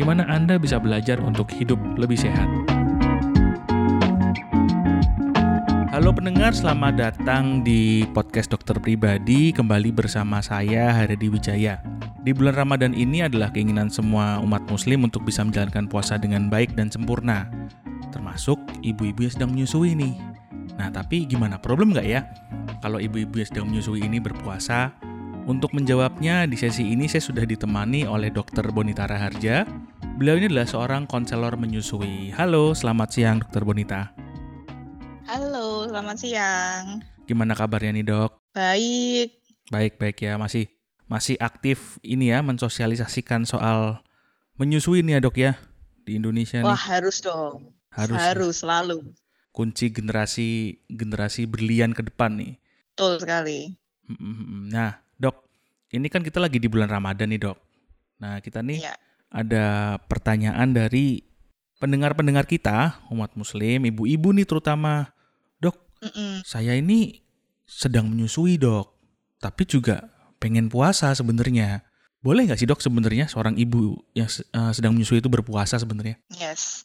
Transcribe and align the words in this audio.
di 0.00 0.08
mana 0.08 0.24
Anda 0.32 0.56
bisa 0.56 0.80
belajar 0.80 1.20
untuk 1.20 1.52
hidup 1.52 1.76
lebih 2.00 2.16
sehat. 2.16 2.48
Halo 5.92 6.16
pendengar, 6.16 6.56
selamat 6.56 6.96
datang 6.96 7.60
di 7.60 8.08
podcast 8.16 8.48
dokter 8.48 8.80
pribadi 8.80 9.52
kembali 9.52 9.92
bersama 9.92 10.40
saya 10.40 10.96
Haredi 10.96 11.28
Wijaya. 11.28 11.84
Di 12.24 12.32
bulan 12.32 12.56
Ramadan 12.56 12.96
ini 12.96 13.28
adalah 13.28 13.52
keinginan 13.52 13.92
semua 13.92 14.40
umat 14.40 14.64
muslim 14.72 15.04
untuk 15.04 15.20
bisa 15.28 15.44
menjalankan 15.44 15.84
puasa 15.84 16.16
dengan 16.16 16.48
baik 16.48 16.72
dan 16.80 16.88
sempurna. 16.88 17.52
Termasuk 18.08 18.56
ibu-ibu 18.80 19.28
yang 19.28 19.32
sedang 19.36 19.52
menyusui 19.52 19.92
nih. 19.92 20.16
Nah 20.80 20.88
tapi 20.88 21.28
gimana, 21.28 21.60
problem 21.60 21.92
nggak 21.92 22.08
ya? 22.08 22.24
Kalau 22.80 22.96
ibu-ibu 22.96 23.36
yang 23.36 23.48
sedang 23.52 23.66
menyusui 23.68 24.00
ini 24.00 24.16
berpuasa, 24.16 24.96
untuk 25.48 25.72
menjawabnya, 25.72 26.44
di 26.44 26.54
sesi 26.54 26.92
ini 26.92 27.08
saya 27.08 27.24
sudah 27.24 27.42
ditemani 27.48 28.04
oleh 28.04 28.28
Dr. 28.28 28.70
Bonita 28.70 29.08
Raharja. 29.08 29.64
Beliau 30.20 30.36
ini 30.36 30.52
adalah 30.52 30.68
seorang 30.68 31.08
konselor 31.08 31.56
menyusui. 31.56 32.28
Halo, 32.36 32.76
selamat 32.76 33.08
siang 33.08 33.36
Dr. 33.40 33.64
Bonita. 33.64 34.12
Halo, 35.24 35.88
selamat 35.88 36.16
siang. 36.20 37.00
Gimana 37.24 37.56
kabarnya 37.56 37.96
nih 37.96 38.04
dok? 38.04 38.36
Baik. 38.52 39.40
Baik, 39.72 39.96
baik 39.96 40.20
ya. 40.20 40.36
Masih 40.36 40.68
masih 41.08 41.40
aktif 41.40 41.96
ini 42.04 42.36
ya, 42.36 42.44
mensosialisasikan 42.44 43.48
soal 43.48 44.04
menyusui 44.60 45.00
nih 45.00 45.16
ya 45.16 45.20
dok 45.24 45.36
ya, 45.40 45.56
di 46.04 46.20
Indonesia 46.20 46.60
Wah, 46.60 46.76
nih. 46.76 46.84
harus 46.92 47.24
dong. 47.24 47.72
Harus. 47.88 48.20
ya? 48.20 48.36
Harus, 48.36 48.54
selalu. 48.60 49.00
Kunci 49.56 49.88
generasi 49.88 50.84
generasi 50.84 51.48
berlian 51.48 51.96
ke 51.96 52.04
depan 52.04 52.36
nih. 52.36 52.60
Betul 52.92 53.24
sekali. 53.24 53.72
Nah, 54.68 55.00
dok, 55.16 55.48
ini 55.96 56.12
kan 56.12 56.20
kita 56.20 56.44
lagi 56.44 56.60
di 56.60 56.68
bulan 56.68 56.92
Ramadan 56.92 57.32
nih 57.32 57.40
dok. 57.40 57.56
Nah, 58.20 58.36
kita 58.44 58.60
nih 58.60 58.84
Iya. 58.84 58.94
Ada 59.30 59.96
pertanyaan 60.10 60.74
dari 60.74 61.22
pendengar-pendengar 61.78 62.44
kita, 62.44 63.00
umat 63.08 63.32
muslim, 63.38 63.86
ibu-ibu 63.88 64.34
nih 64.36 64.44
terutama. 64.44 65.14
Dok, 65.62 65.78
Mm-mm. 66.04 66.44
saya 66.44 66.76
ini 66.76 67.22
sedang 67.64 68.10
menyusui 68.10 68.58
dok, 68.58 68.90
tapi 69.38 69.64
juga 69.64 70.10
pengen 70.42 70.68
puasa 70.68 71.14
sebenarnya. 71.14 71.86
Boleh 72.20 72.44
nggak 72.44 72.60
sih 72.60 72.68
dok 72.68 72.84
sebenarnya 72.84 73.32
seorang 73.32 73.56
ibu 73.56 73.96
yang 74.12 74.28
eh, 74.28 74.72
sedang 74.76 74.92
menyusui 74.92 75.24
itu 75.24 75.32
berpuasa 75.32 75.80
sebenarnya? 75.80 76.20
Yes. 76.36 76.84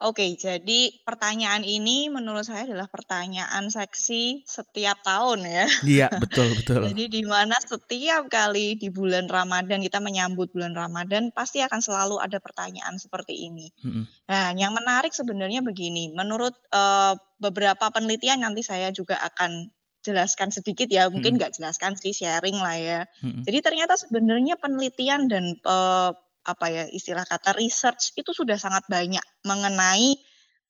Oke, 0.00 0.32
jadi 0.32 0.96
pertanyaan 1.04 1.60
ini 1.60 2.08
menurut 2.08 2.48
saya 2.48 2.64
adalah 2.64 2.88
pertanyaan 2.88 3.68
seksi 3.68 4.48
setiap 4.48 5.04
tahun 5.04 5.44
ya. 5.44 5.66
Iya, 5.84 6.08
betul, 6.16 6.56
betul. 6.56 6.88
Jadi 6.88 7.20
di 7.20 7.22
mana 7.28 7.52
setiap 7.60 8.32
kali 8.32 8.80
di 8.80 8.88
bulan 8.88 9.28
Ramadan 9.28 9.84
kita 9.84 10.00
menyambut 10.00 10.56
bulan 10.56 10.72
Ramadan 10.72 11.28
pasti 11.36 11.60
akan 11.60 11.84
selalu 11.84 12.16
ada 12.16 12.40
pertanyaan 12.40 12.96
seperti 12.96 13.44
ini. 13.44 13.68
Mm-mm. 13.84 14.08
Nah, 14.24 14.56
yang 14.56 14.72
menarik 14.72 15.12
sebenarnya 15.12 15.60
begini, 15.60 16.16
menurut 16.16 16.56
eh, 16.72 17.14
beberapa 17.36 17.92
penelitian 17.92 18.40
nanti 18.40 18.64
saya 18.64 18.88
juga 18.96 19.20
akan 19.20 19.68
jelaskan 20.00 20.48
sedikit 20.48 20.88
ya, 20.88 21.12
mungkin 21.12 21.36
nggak 21.36 21.60
jelaskan 21.60 21.92
sih 22.00 22.16
sharing 22.16 22.56
lah 22.56 22.76
ya. 22.80 23.00
Mm-mm. 23.20 23.44
Jadi 23.44 23.58
ternyata 23.60 24.00
sebenarnya 24.00 24.56
penelitian 24.56 25.28
dan 25.28 25.60
eh, 25.60 26.10
apa 26.44 26.66
ya 26.72 26.84
istilah 26.88 27.24
kata 27.28 27.52
research 27.56 28.16
itu 28.16 28.32
sudah 28.32 28.56
sangat 28.56 28.84
banyak 28.88 29.22
mengenai 29.44 30.16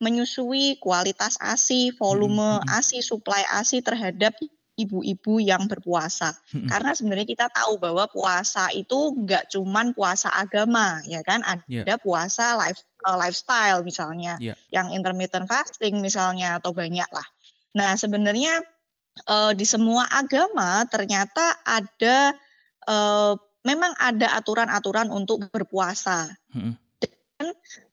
menyusui 0.00 0.80
kualitas 0.80 1.36
ASI, 1.38 1.92
volume. 1.94 2.64
ASI, 2.64 3.04
supply 3.04 3.44
ASI 3.52 3.84
terhadap 3.84 4.32
ibu-ibu 4.80 5.36
yang 5.44 5.68
berpuasa. 5.68 6.32
Mm-mm. 6.56 6.72
Karena 6.72 6.96
sebenarnya 6.96 7.28
kita 7.28 7.46
tahu 7.52 7.76
bahwa 7.76 8.08
puasa 8.08 8.72
itu 8.72 9.12
nggak 9.12 9.52
cuman 9.52 9.92
puasa 9.92 10.32
agama, 10.32 11.04
ya 11.04 11.20
kan? 11.20 11.44
Ada 11.44 11.60
Iya. 11.68 12.00
puasa 12.00 12.56
life, 12.56 12.80
eh, 12.80 13.16
lifestyle 13.20 13.84
misalnya, 13.84 14.40
Iya. 14.40 14.56
yang 14.72 14.88
intermittent 14.96 15.44
fasting 15.44 16.00
misalnya 16.00 16.56
atau 16.56 16.72
banyak 16.72 17.06
lah. 17.12 17.26
Nah 17.76 17.92
sebenarnya 17.94 18.64
eh, 19.28 19.52
di 19.52 19.66
semua 19.68 20.08
agama 20.08 20.80
ternyata 20.88 21.60
ada 21.60 22.32
eh, 22.88 23.34
memang 23.66 23.92
ada 24.00 24.36
aturan-aturan 24.36 25.12
untuk 25.12 25.44
berpuasa. 25.52 26.30
Mm-mm. 26.52 26.76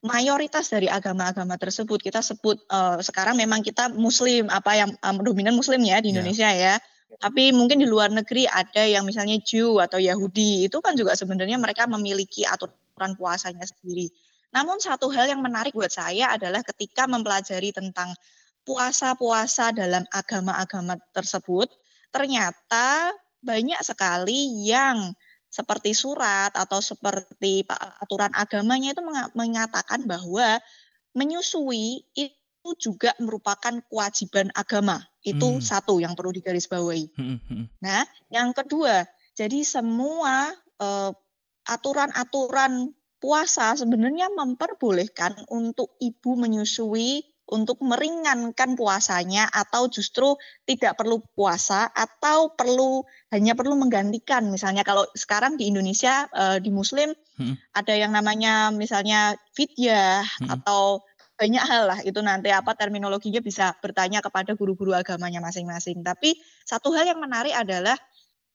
Mayoritas 0.03 0.67
dari 0.67 0.91
agama-agama 0.91 1.55
tersebut 1.55 2.03
kita 2.03 2.19
sebut 2.19 2.59
eh, 2.67 2.99
sekarang 2.99 3.39
memang 3.39 3.63
kita 3.63 3.87
Muslim 3.95 4.51
apa 4.51 4.75
yang 4.75 4.91
eh, 4.91 5.15
dominan 5.23 5.55
Muslim 5.55 5.79
ya 5.87 6.03
di 6.03 6.11
Ya. 6.11 6.19
Indonesia 6.19 6.49
ya. 6.51 6.75
Tapi 7.17 7.55
mungkin 7.55 7.79
di 7.79 7.87
luar 7.87 8.11
negeri 8.11 8.43
ada 8.43 8.83
yang 8.83 9.07
misalnya 9.07 9.39
Jew 9.39 9.79
atau 9.79 9.95
Yahudi 9.95 10.67
itu 10.67 10.77
kan 10.83 10.93
juga 10.99 11.15
sebenarnya 11.15 11.55
mereka 11.55 11.87
memiliki 11.87 12.43
aturan 12.43 13.15
puasanya 13.15 13.63
sendiri. 13.63 14.11
Namun 14.51 14.83
satu 14.83 15.07
hal 15.15 15.31
yang 15.31 15.39
menarik 15.39 15.71
buat 15.71 15.91
saya 15.91 16.35
adalah 16.35 16.59
ketika 16.67 17.07
mempelajari 17.07 17.71
tentang 17.71 18.11
puasa-puasa 18.67 19.71
dalam 19.71 20.03
agama-agama 20.11 20.99
tersebut, 21.15 21.71
ternyata 22.11 23.15
banyak 23.39 23.79
sekali 23.79 24.67
yang 24.67 25.15
seperti 25.47 25.95
surat 25.95 26.51
atau 26.53 26.83
seperti 26.83 27.63
aturan 28.03 28.31
agamanya 28.35 28.93
itu 28.93 29.01
menga- 29.01 29.31
mengatakan 29.33 30.03
bahwa 30.05 30.59
menyusui 31.17 32.05
itu 32.13 32.69
juga 32.77 33.15
merupakan 33.17 33.79
kewajiban 33.87 34.51
agama. 34.53 35.01
Itu 35.23 35.57
Hmm. 35.57 35.63
satu 35.63 35.97
yang 36.03 36.13
perlu 36.13 36.35
digarisbawahi. 36.35 37.15
Mm-mm. 37.15 37.39
Mm-mm. 37.47 37.63
Nah, 37.79 38.03
yang 38.29 38.51
kedua, 38.51 39.07
jadi 39.33 39.63
semua 39.63 40.51
eh, 40.77 41.11
aturan-aturan 41.67 42.93
puasa 43.17 43.73
sebenarnya 43.73 44.29
memperbolehkan 44.29 45.49
untuk 45.49 45.97
ibu 45.97 46.37
menyusui 46.37 47.25
untuk 47.47 47.79
meringankan 47.79 48.75
puasanya 48.75 49.47
atau 49.47 49.87
justru 49.87 50.35
tidak 50.67 50.99
perlu 50.99 51.23
puasa 51.31 51.87
atau 51.87 52.51
perlu 52.51 53.07
hanya 53.31 53.55
perlu 53.55 53.79
menggantikan 53.79 54.51
misalnya 54.51 54.83
kalau 54.83 55.07
sekarang 55.15 55.55
di 55.55 55.71
Indonesia 55.71 56.27
eh, 56.31 56.59
di 56.59 56.71
Muslim 56.71 57.15
Mm-mm. 57.39 57.55
ada 57.71 57.93
yang 57.95 58.11
namanya 58.11 58.69
misalnya 58.75 59.39
fidyah 59.55 60.27
Mm-mm. 60.27 60.59
atau 60.59 61.07
banyak 61.37 61.63
hal 61.63 61.83
lah 61.85 61.99
itu 62.01 62.17
nanti 62.19 62.49
apa 62.49 62.73
terminologinya 62.73 63.39
bisa 63.45 63.77
bertanya 63.77 64.25
kepada 64.25 64.57
guru-guru 64.57 64.97
agamanya 64.97 65.37
masing-masing 65.37 66.01
tapi 66.01 66.33
satu 66.65 66.89
hal 66.97 67.05
yang 67.05 67.21
menarik 67.21 67.53
adalah 67.53 67.93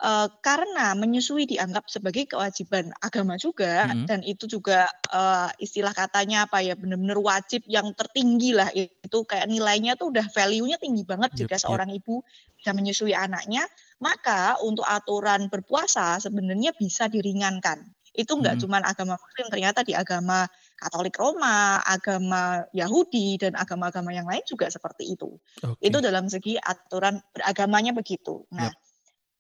eh, 0.03 0.29
karena 0.43 0.93
menyusui 0.99 1.47
dianggap 1.47 1.87
sebagai 1.87 2.27
kewajiban 2.27 2.91
agama 2.99 3.39
juga 3.39 3.87
Mhm. 3.87 4.07
dan 4.09 4.21
itu 4.27 4.45
juga 4.51 4.91
eh, 5.13 5.49
istilah 5.63 5.95
katanya 5.95 6.45
apa 6.51 6.59
ya 6.65 6.75
benar-benar 6.75 7.19
wajib 7.23 7.63
yang 7.71 7.95
tertinggi 7.95 8.51
lah 8.57 8.69
itu 8.75 9.19
kayak 9.29 9.47
nilainya 9.47 9.95
tuh 10.01 10.11
udah 10.11 10.27
value-nya 10.35 10.77
tinggi 10.83 11.07
banget 11.07 11.31
Yep, 11.33 11.39
jika 11.47 11.57
yep. 11.63 11.63
seorang 11.63 11.91
ibu 11.95 12.21
bisa 12.59 12.71
menyusui 12.75 13.15
anaknya 13.15 13.65
maka 14.03 14.59
untuk 14.63 14.85
aturan 14.87 15.47
berpuasa 15.53 16.19
sebenarnya 16.19 16.75
bisa 16.75 17.07
diringankan 17.07 17.87
itu 18.13 18.29
enggak 18.37 18.59
Mhm. 18.59 18.61
cuma 18.61 18.77
agama 18.85 19.17
muslim 19.17 19.47
ternyata 19.49 19.81
di 19.87 19.97
agama 19.97 20.45
Katolik 20.77 21.15
Roma, 21.17 21.79
agama 21.87 22.67
Yahudi 22.75 23.39
dan 23.39 23.55
agama-agama 23.55 24.11
yang 24.13 24.27
lain 24.27 24.43
juga 24.45 24.67
seperti 24.69 25.15
itu. 25.15 25.39
Oke. 25.63 25.79
Itu 25.79 26.03
dalam 26.03 26.27
segi 26.27 26.59
aturan 26.59 27.23
beragamanya 27.33 27.95
begitu. 27.95 28.45
Nah, 28.51 28.69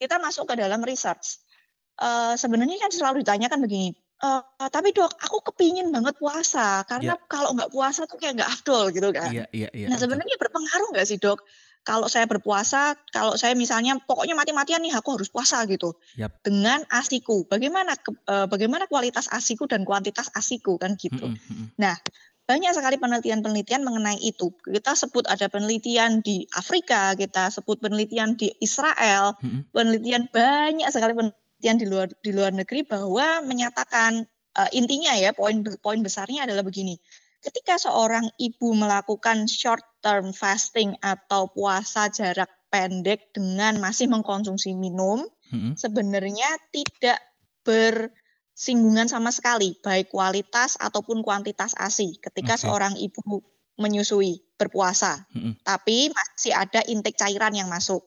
kita 0.02 0.18
masuk 0.18 0.50
ke 0.50 0.54
dalam 0.58 0.82
research. 0.82 1.38
Eh, 2.02 2.34
sebenarnya 2.34 2.82
kan 2.82 2.90
selalu 2.90 3.22
ditanyakan 3.22 3.62
begini, 3.62 3.94
"Eh, 3.94 4.42
tapi 4.66 4.90
dok, 4.90 5.14
aku 5.22 5.38
kepingin 5.52 5.94
banget 5.94 6.18
puasa 6.18 6.82
karena 6.90 7.14
kalau 7.30 7.54
nggak 7.54 7.70
puasa 7.70 8.10
tuh 8.10 8.18
kayak 8.18 8.42
nggak 8.42 8.50
afdol 8.50 8.90
gitu 8.90 9.14
kan. 9.14 9.30
Iya, 9.30 9.46
iya, 9.54 9.68
iya. 9.70 9.86
nah 9.86 9.98
sebenarnya 10.02 10.34
berpengaruh 10.42 10.90
nggak 10.90 11.06
sih 11.06 11.22
dok? 11.22 11.46
Kalau 11.82 12.06
saya 12.06 12.30
berpuasa, 12.30 12.94
kalau 13.10 13.34
saya 13.34 13.58
misalnya 13.58 13.98
pokoknya 13.98 14.38
mati-matian 14.38 14.78
nih 14.86 14.94
aku 14.94 15.18
harus 15.18 15.26
puasa 15.26 15.66
gitu 15.66 15.98
Yap. 16.14 16.38
dengan 16.46 16.86
asiku. 16.86 17.42
Bagaimana 17.50 17.98
ke- 17.98 18.22
eh, 18.22 18.46
bagaimana 18.46 18.86
kualitas 18.86 19.26
asiku 19.26 19.66
dan 19.66 19.82
kuantitas 19.82 20.30
asiku 20.30 20.78
kan 20.78 20.94
gitu 20.94 21.26
Mm-mm. 21.26 21.34
Mm-mm. 21.34 21.68
Banyak 22.42 22.74
sekali 22.74 22.98
penelitian-penelitian 22.98 23.86
mengenai 23.86 24.18
itu. 24.18 24.50
Kita 24.66 24.98
sebut 24.98 25.24
ada 25.30 25.46
penelitian 25.46 26.20
di 26.20 26.42
Afrika, 26.58 27.14
kita 27.14 27.48
sebut 27.54 27.78
penelitian 27.78 28.34
di 28.34 28.50
Israel, 28.58 29.38
penelitian 29.70 30.26
banyak 30.28 30.90
sekali 30.90 31.14
penelitian 31.14 31.76
di 31.78 31.86
luar 31.86 32.08
di 32.10 32.30
luar 32.34 32.50
negeri 32.50 32.82
bahwa 32.82 33.46
menyatakan 33.46 34.26
eh, 34.58 34.70
intinya 34.74 35.14
ya 35.14 35.30
poin 35.30 35.62
poin 35.78 36.02
besarnya 36.02 36.44
adalah 36.44 36.66
begini. 36.66 36.98
ketika 37.42 37.74
seorang 37.74 38.30
ibu 38.38 38.70
melakukan 38.70 39.50
short 39.50 39.82
term 39.98 40.30
fasting 40.30 40.94
atau 41.02 41.50
puasa 41.50 42.06
jarak 42.06 42.46
pendek 42.70 43.34
dengan 43.34 43.82
masih 43.82 44.06
mengkonsumsi 44.06 44.78
minum, 44.78 45.26
hmm. 45.50 45.74
sebenarnya 45.74 46.54
tidak 46.70 47.18
bersinggungan 48.62 49.10
sama 49.10 49.34
sekali, 49.34 49.74
baik 49.82 50.14
kualitas 50.14 50.78
ataupun 50.78 51.26
kuantitas 51.26 51.74
ASI 51.74 52.22
ketika 52.22 52.54
okay. 52.54 52.62
seorang 52.62 52.94
ibu 52.94 53.42
menyusui 53.74 54.38
berpuasa. 54.54 55.26
Hmm. 55.34 55.58
Tapi 55.66 56.14
masih 56.14 56.54
ada 56.54 56.78
intake 56.86 57.18
cairan 57.18 57.58
yang 57.58 57.66
masuk 57.66 58.06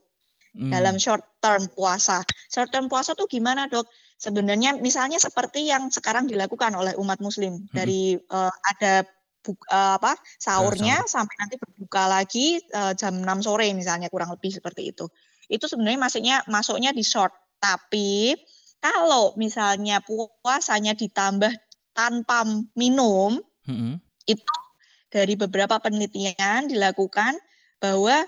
hmm. 0.56 0.72
dalam 0.72 0.96
short 0.96 1.28
term 1.44 1.68
puasa. 1.76 2.24
Short 2.48 2.72
term 2.72 2.88
puasa 2.88 3.20
tuh 3.20 3.28
gimana 3.28 3.68
dok? 3.68 3.84
Sebenarnya 4.16 4.80
misalnya 4.80 5.20
seperti 5.20 5.68
yang 5.68 5.92
sekarang 5.92 6.24
dilakukan 6.24 6.72
oleh 6.72 6.96
umat 7.04 7.20
muslim 7.20 7.60
hmm. 7.60 7.76
dari 7.76 8.16
uh, 8.16 8.48
ada 8.64 9.04
buka, 9.44 9.68
uh, 9.68 10.00
apa 10.00 10.16
sahurnya 10.40 11.04
ya, 11.04 11.12
sampai 11.20 11.36
nanti 11.36 11.60
berbuka 11.60 12.08
lagi 12.08 12.64
uh, 12.72 12.96
jam 12.96 13.20
6 13.20 13.28
sore 13.44 13.76
misalnya 13.76 14.08
kurang 14.08 14.32
lebih 14.32 14.56
seperti 14.56 14.96
itu. 14.96 15.04
Itu 15.52 15.68
sebenarnya 15.68 16.00
masuknya 16.00 16.36
masuknya 16.48 16.96
di 16.96 17.04
short. 17.04 17.36
Tapi 17.60 18.40
kalau 18.84 19.34
misalnya 19.40 20.02
puasanya 20.42 20.94
ditambah 20.94 21.52
tanpa 21.96 22.44
minum, 22.76 23.40
-hmm. 23.66 23.98
itu 24.28 24.56
dari 25.10 25.40
beberapa 25.40 25.80
penelitian 25.80 26.68
dilakukan 26.68 27.40
bahwa 27.80 28.28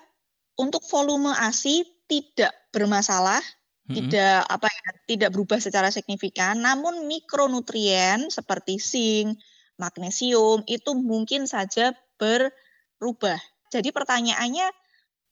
untuk 0.57 0.81
volume 0.87 1.35
ASI 1.35 1.83
tidak 2.07 2.55
bermasalah, 2.71 3.43
-hmm. 3.43 3.93
tidak 3.93 4.47
apa 4.47 4.67
ya, 4.71 4.89
tidak 5.05 5.29
berubah 5.35 5.59
secara 5.59 5.91
signifikan, 5.91 6.63
namun 6.63 7.05
mikronutrien 7.05 8.31
seperti 8.31 8.79
zinc, 8.79 9.37
magnesium 9.77 10.65
itu 10.65 10.97
mungkin 10.97 11.45
saja 11.45 11.93
berubah. 12.17 13.37
Jadi 13.69 13.93
pertanyaannya, 13.93 14.67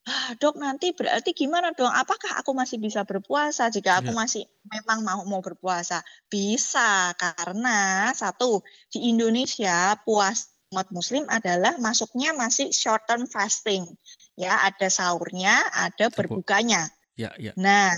ah, 0.06 0.30
dok 0.38 0.56
nanti 0.58 0.94
berarti 0.94 1.34
gimana 1.34 1.74
dong? 1.74 1.90
Apakah 1.90 2.38
aku 2.38 2.54
masih 2.54 2.78
bisa 2.78 3.02
berpuasa 3.02 3.68
jika 3.68 4.00
aku 4.00 4.14
ya. 4.14 4.16
masih 4.16 4.42
memang 4.66 5.02
mau 5.02 5.22
mau 5.26 5.42
berpuasa? 5.42 6.00
Bisa 6.30 7.12
karena 7.18 8.10
satu 8.14 8.62
di 8.90 9.10
Indonesia 9.10 9.98
puas 10.06 10.50
umat 10.74 10.90
Muslim 10.90 11.26
adalah 11.30 11.78
masuknya 11.78 12.34
masih 12.34 12.70
short 12.74 13.06
term 13.06 13.26
fasting. 13.26 13.86
Ya 14.34 14.62
ada 14.62 14.90
sahurnya, 14.90 15.54
ada 15.74 16.10
berbukanya. 16.10 16.90
Ya, 17.16 17.32
ya. 17.38 17.54
Nah 17.56 17.94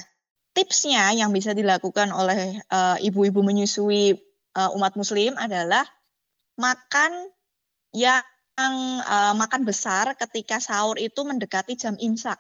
tipsnya 0.56 1.14
yang 1.14 1.30
bisa 1.30 1.54
dilakukan 1.54 2.10
oleh 2.10 2.58
uh, 2.72 2.96
ibu-ibu 2.98 3.46
menyusui 3.46 4.16
uh, 4.58 4.70
umat 4.74 4.98
Muslim 4.98 5.38
adalah 5.38 5.86
makan 6.58 7.30
yang 7.94 8.20
uh, 8.58 9.34
makan 9.38 9.62
besar 9.62 10.18
ketika 10.18 10.58
sahur 10.58 10.98
itu 10.98 11.22
mendekati 11.22 11.78
jam 11.78 11.94
imsak. 11.94 12.38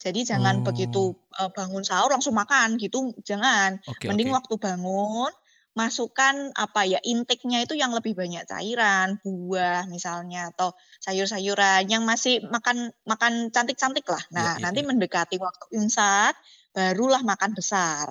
Jadi 0.00 0.24
jangan 0.24 0.60
oh. 0.60 0.64
begitu 0.64 1.12
uh, 1.36 1.52
bangun 1.52 1.84
sahur 1.84 2.12
langsung 2.12 2.32
makan 2.32 2.80
gitu, 2.80 3.12
jangan. 3.24 3.80
Okay, 3.84 4.08
Mending 4.08 4.32
okay. 4.32 4.36
waktu 4.40 4.54
bangun 4.56 5.32
masukkan 5.70 6.50
apa 6.58 6.82
ya 6.82 6.98
intake-nya 6.98 7.62
itu 7.62 7.78
yang 7.78 7.94
lebih 7.94 8.18
banyak 8.18 8.42
cairan, 8.42 9.22
buah 9.22 9.86
misalnya 9.86 10.50
atau 10.50 10.74
sayur-sayuran 10.98 11.86
yang 11.86 12.02
masih 12.02 12.42
makan 12.48 12.90
makan 13.06 13.54
cantik-cantik 13.54 14.04
lah. 14.08 14.20
Nah, 14.34 14.56
ya, 14.56 14.58
ya, 14.58 14.62
nanti 14.66 14.80
ya. 14.82 14.86
mendekati 14.88 15.36
waktu 15.38 15.78
imsak 15.78 16.34
barulah 16.74 17.22
makan 17.22 17.54
besar. 17.54 18.10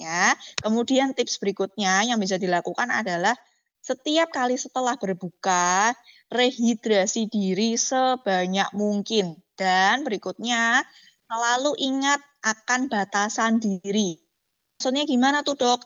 Ya. 0.00 0.34
Kemudian 0.58 1.14
tips 1.14 1.38
berikutnya 1.38 2.02
yang 2.08 2.18
bisa 2.18 2.34
dilakukan 2.40 2.90
adalah 2.90 3.36
setiap 3.84 4.32
kali 4.32 4.56
setelah 4.56 4.96
berbuka, 4.96 5.92
rehidrasi 6.32 7.28
diri 7.28 7.76
sebanyak 7.76 8.72
mungkin. 8.72 9.36
Dan 9.52 10.08
berikutnya, 10.08 10.80
selalu 11.28 11.76
ingat 11.76 12.24
akan 12.40 12.88
batasan 12.88 13.60
diri. 13.60 14.16
Maksudnya 14.80 15.04
gimana 15.04 15.44
tuh 15.44 15.60
dok? 15.60 15.84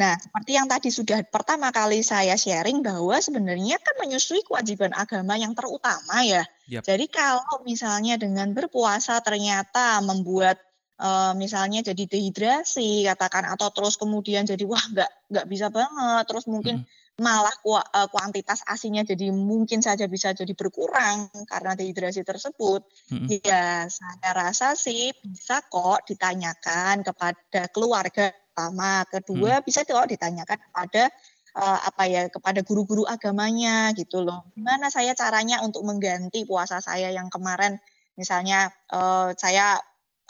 Nah, 0.00 0.16
seperti 0.16 0.56
yang 0.56 0.70
tadi 0.72 0.88
sudah 0.88 1.20
pertama 1.28 1.68
kali 1.68 2.00
saya 2.00 2.32
sharing 2.38 2.80
bahwa 2.80 3.18
sebenarnya 3.20 3.76
kan 3.76 3.94
menyusui 4.00 4.46
kewajiban 4.46 4.96
agama 4.96 5.36
yang 5.36 5.52
terutama 5.52 6.24
ya. 6.24 6.48
Yep. 6.70 6.82
Jadi 6.86 7.06
kalau 7.12 7.60
misalnya 7.66 8.16
dengan 8.16 8.54
berpuasa 8.56 9.20
ternyata 9.20 9.98
membuat 10.00 10.62
uh, 11.02 11.34
misalnya 11.34 11.82
jadi 11.82 12.08
dehidrasi 12.08 13.10
katakan 13.10 13.50
atau 13.50 13.74
terus 13.74 13.98
kemudian 13.98 14.46
jadi 14.46 14.62
wah 14.70 14.80
nggak 14.80 15.10
nggak 15.34 15.46
bisa 15.50 15.66
banget 15.68 16.24
terus 16.30 16.46
mungkin 16.46 16.86
hmm 16.86 17.06
malah 17.18 17.50
eh, 17.50 18.08
kuantitas 18.14 18.62
asinya 18.70 19.02
jadi 19.02 19.34
mungkin 19.34 19.82
saja 19.82 20.06
bisa 20.06 20.30
jadi 20.30 20.54
berkurang 20.54 21.26
karena 21.50 21.74
dehidrasi 21.74 22.22
tersebut. 22.22 22.86
Mm-hmm. 23.10 23.42
Ya, 23.42 23.90
saya 23.90 24.30
rasa 24.30 24.78
sih 24.78 25.10
bisa 25.26 25.60
kok 25.66 26.06
ditanyakan 26.06 27.02
kepada 27.02 27.66
keluarga 27.74 28.30
pertama, 28.30 29.02
kedua 29.10 29.58
mm-hmm. 29.58 29.66
bisa 29.66 29.82
kok 29.82 30.06
ditanyakan 30.06 30.58
kepada 30.70 31.10
uh, 31.58 31.78
apa 31.90 32.02
ya 32.06 32.22
kepada 32.30 32.62
guru-guru 32.62 33.02
agamanya 33.02 33.90
gitu 33.98 34.22
loh. 34.22 34.46
Gimana 34.54 34.86
saya 34.94 35.18
caranya 35.18 35.58
untuk 35.66 35.82
mengganti 35.82 36.46
puasa 36.46 36.78
saya 36.78 37.10
yang 37.10 37.26
kemarin 37.34 37.82
misalnya 38.14 38.70
uh, 38.94 39.34
saya 39.34 39.78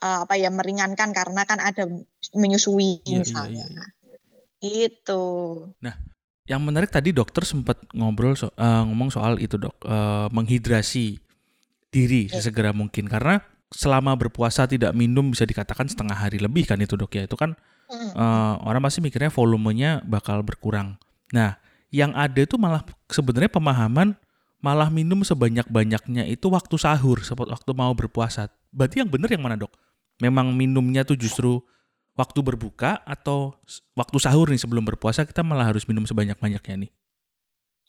uh, 0.01 0.25
apa 0.25 0.41
ya 0.41 0.49
meringankan 0.49 1.13
karena 1.13 1.45
kan 1.45 1.61
ada 1.61 1.85
menyusui 2.33 3.05
yeah, 3.05 3.13
iya, 3.13 3.19
misalnya. 3.21 3.65
Yeah, 3.69 3.69
yeah, 3.77 3.89
yeah. 4.09 4.87
Itu. 4.89 5.25
Nah, 5.85 5.95
yang 6.49 6.65
menarik 6.65 6.89
tadi 6.89 7.13
dokter 7.13 7.45
sempat 7.45 7.77
ngobrol 7.93 8.33
so, 8.33 8.49
uh, 8.57 8.83
ngomong 8.89 9.13
soal 9.13 9.37
itu 9.37 9.61
dok 9.61 9.77
uh, 9.85 10.33
menghidrasi 10.33 11.21
diri 11.93 12.27
iya. 12.27 12.41
sesegera 12.41 12.73
mungkin 12.73 13.05
karena 13.05 13.45
selama 13.69 14.17
berpuasa 14.17 14.65
tidak 14.65 14.97
minum 14.97 15.29
bisa 15.29 15.45
dikatakan 15.45 15.85
setengah 15.93 16.17
hari 16.17 16.41
lebih 16.41 16.65
kan 16.65 16.81
itu 16.81 16.97
dok 16.97 17.13
ya 17.13 17.29
itu 17.29 17.37
kan 17.37 17.53
uh, 17.93 18.55
orang 18.65 18.81
pasti 18.81 19.05
mikirnya 19.05 19.29
volumenya 19.29 20.01
bakal 20.09 20.41
berkurang. 20.41 20.97
Nah 21.37 21.61
yang 21.93 22.17
ada 22.17 22.41
itu 22.41 22.57
malah 22.57 22.85
sebenarnya 23.13 23.53
pemahaman 23.53 24.17
malah 24.65 24.89
minum 24.89 25.21
sebanyak 25.21 25.69
banyaknya 25.69 26.25
itu 26.27 26.49
waktu 26.49 26.81
sahur 26.81 27.21
waktu 27.21 27.71
mau 27.77 27.93
berpuasa. 27.93 28.49
Berarti 28.73 29.05
yang 29.05 29.09
benar 29.13 29.29
yang 29.29 29.45
mana 29.45 29.57
dok? 29.61 29.73
Memang 30.25 30.57
minumnya 30.57 31.05
tuh 31.05 31.15
justru 31.21 31.61
waktu 32.19 32.43
berbuka 32.43 32.99
atau 33.07 33.55
waktu 33.95 34.19
sahur 34.19 34.51
nih 34.51 34.59
sebelum 34.59 34.83
berpuasa 34.83 35.23
kita 35.23 35.47
malah 35.47 35.71
harus 35.71 35.87
minum 35.87 36.03
sebanyak-banyaknya 36.03 36.75
nih? 36.87 36.91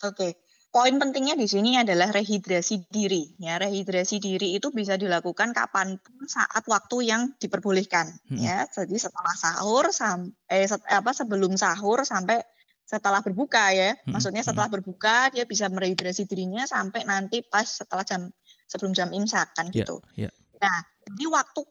Oke. 0.05 0.37
Poin 0.69 0.93
pentingnya 1.01 1.33
di 1.33 1.49
sini 1.49 1.81
adalah 1.81 2.13
rehidrasi 2.13 2.85
diri. 2.93 3.33
Ya, 3.41 3.57
rehidrasi 3.57 4.21
diri 4.21 4.53
itu 4.53 4.69
bisa 4.69 5.01
dilakukan 5.01 5.49
kapan 5.49 5.97
pun 5.97 6.29
saat 6.29 6.61
waktu 6.69 7.09
yang 7.09 7.33
diperbolehkan. 7.41 8.05
Hmm. 8.29 8.37
Ya, 8.37 8.69
jadi 8.69 8.93
setelah 9.01 9.33
sahur 9.33 9.89
sampai 9.89 10.37
eh, 10.45 10.69
set, 10.69 10.85
apa 10.85 11.09
sebelum 11.09 11.57
sahur 11.57 12.05
sampai 12.05 12.45
setelah 12.85 13.25
berbuka 13.25 13.73
ya. 13.73 13.97
Hmm. 13.97 14.13
Maksudnya 14.13 14.45
setelah 14.45 14.69
berbuka 14.69 15.33
dia 15.33 15.49
bisa 15.49 15.73
merehidrasi 15.73 16.29
dirinya 16.29 16.69
sampai 16.69 17.01
nanti 17.01 17.41
pas 17.41 17.65
setelah 17.65 18.05
jam 18.05 18.29
sebelum 18.69 18.93
jam 18.93 19.09
imsak 19.09 19.57
kan 19.57 19.73
yeah, 19.73 19.77
gitu. 19.81 19.97
Yeah. 20.13 20.33
Nah, 20.61 20.85
jadi 21.09 21.33
waktu 21.33 21.61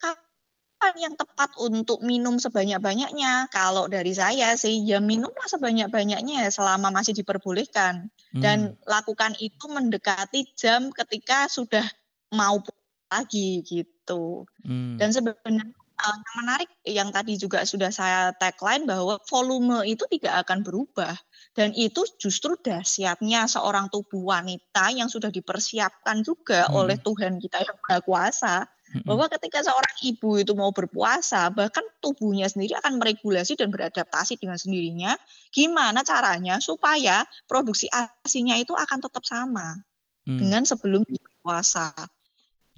yang 0.98 1.14
tepat 1.18 1.54
untuk 1.58 2.00
minum 2.00 2.38
sebanyak-banyaknya? 2.38 3.50
Kalau 3.50 3.90
dari 3.90 4.14
saya 4.14 4.54
sih 4.54 4.82
ya 4.86 5.02
minumlah 5.02 5.46
sebanyak-banyaknya 5.50 6.46
ya 6.46 6.50
selama 6.50 6.94
masih 6.94 7.14
diperbolehkan 7.18 8.08
hmm. 8.34 8.42
dan 8.42 8.78
lakukan 8.86 9.34
itu 9.42 9.66
mendekati 9.66 10.54
jam 10.54 10.94
ketika 10.94 11.50
sudah 11.50 11.84
mau 12.32 12.62
lagi 13.10 13.64
gitu. 13.66 14.46
Hmm. 14.62 15.00
Dan 15.00 15.10
sebenarnya 15.10 15.72
uh, 15.98 16.16
yang 16.16 16.34
menarik 16.38 16.70
yang 16.86 17.08
tadi 17.10 17.34
juga 17.36 17.66
sudah 17.66 17.90
saya 17.90 18.30
tagline 18.36 18.86
bahwa 18.86 19.18
volume 19.26 19.82
itu 19.84 20.06
tidak 20.06 20.46
akan 20.46 20.62
berubah 20.62 21.14
dan 21.58 21.74
itu 21.74 22.06
justru 22.22 22.54
dahsyatnya 22.60 23.50
seorang 23.50 23.90
tubuh 23.90 24.30
wanita 24.30 24.94
yang 24.94 25.10
sudah 25.10 25.32
dipersiapkan 25.34 26.22
juga 26.22 26.70
hmm. 26.70 26.74
oleh 26.78 26.96
Tuhan 27.02 27.42
kita 27.42 27.66
yang 27.66 27.76
Maha 27.82 27.98
Kuasa 28.04 28.56
bahwa 29.04 29.28
ketika 29.28 29.60
seorang 29.60 29.96
ibu 30.00 30.40
itu 30.40 30.52
mau 30.56 30.72
berpuasa, 30.72 31.52
bahkan 31.52 31.84
tubuhnya 32.00 32.48
sendiri 32.48 32.76
akan 32.80 32.96
meregulasi 32.96 33.58
dan 33.58 33.68
beradaptasi 33.68 34.40
dengan 34.40 34.56
sendirinya. 34.56 35.12
Gimana 35.52 36.00
caranya 36.04 36.56
supaya 36.60 37.28
produksi 37.44 37.88
asinya 37.92 38.56
itu 38.56 38.72
akan 38.72 38.98
tetap 39.04 39.24
sama 39.28 39.76
hmm. 40.24 40.38
dengan 40.40 40.62
sebelum 40.64 41.04
berpuasa. 41.04 41.92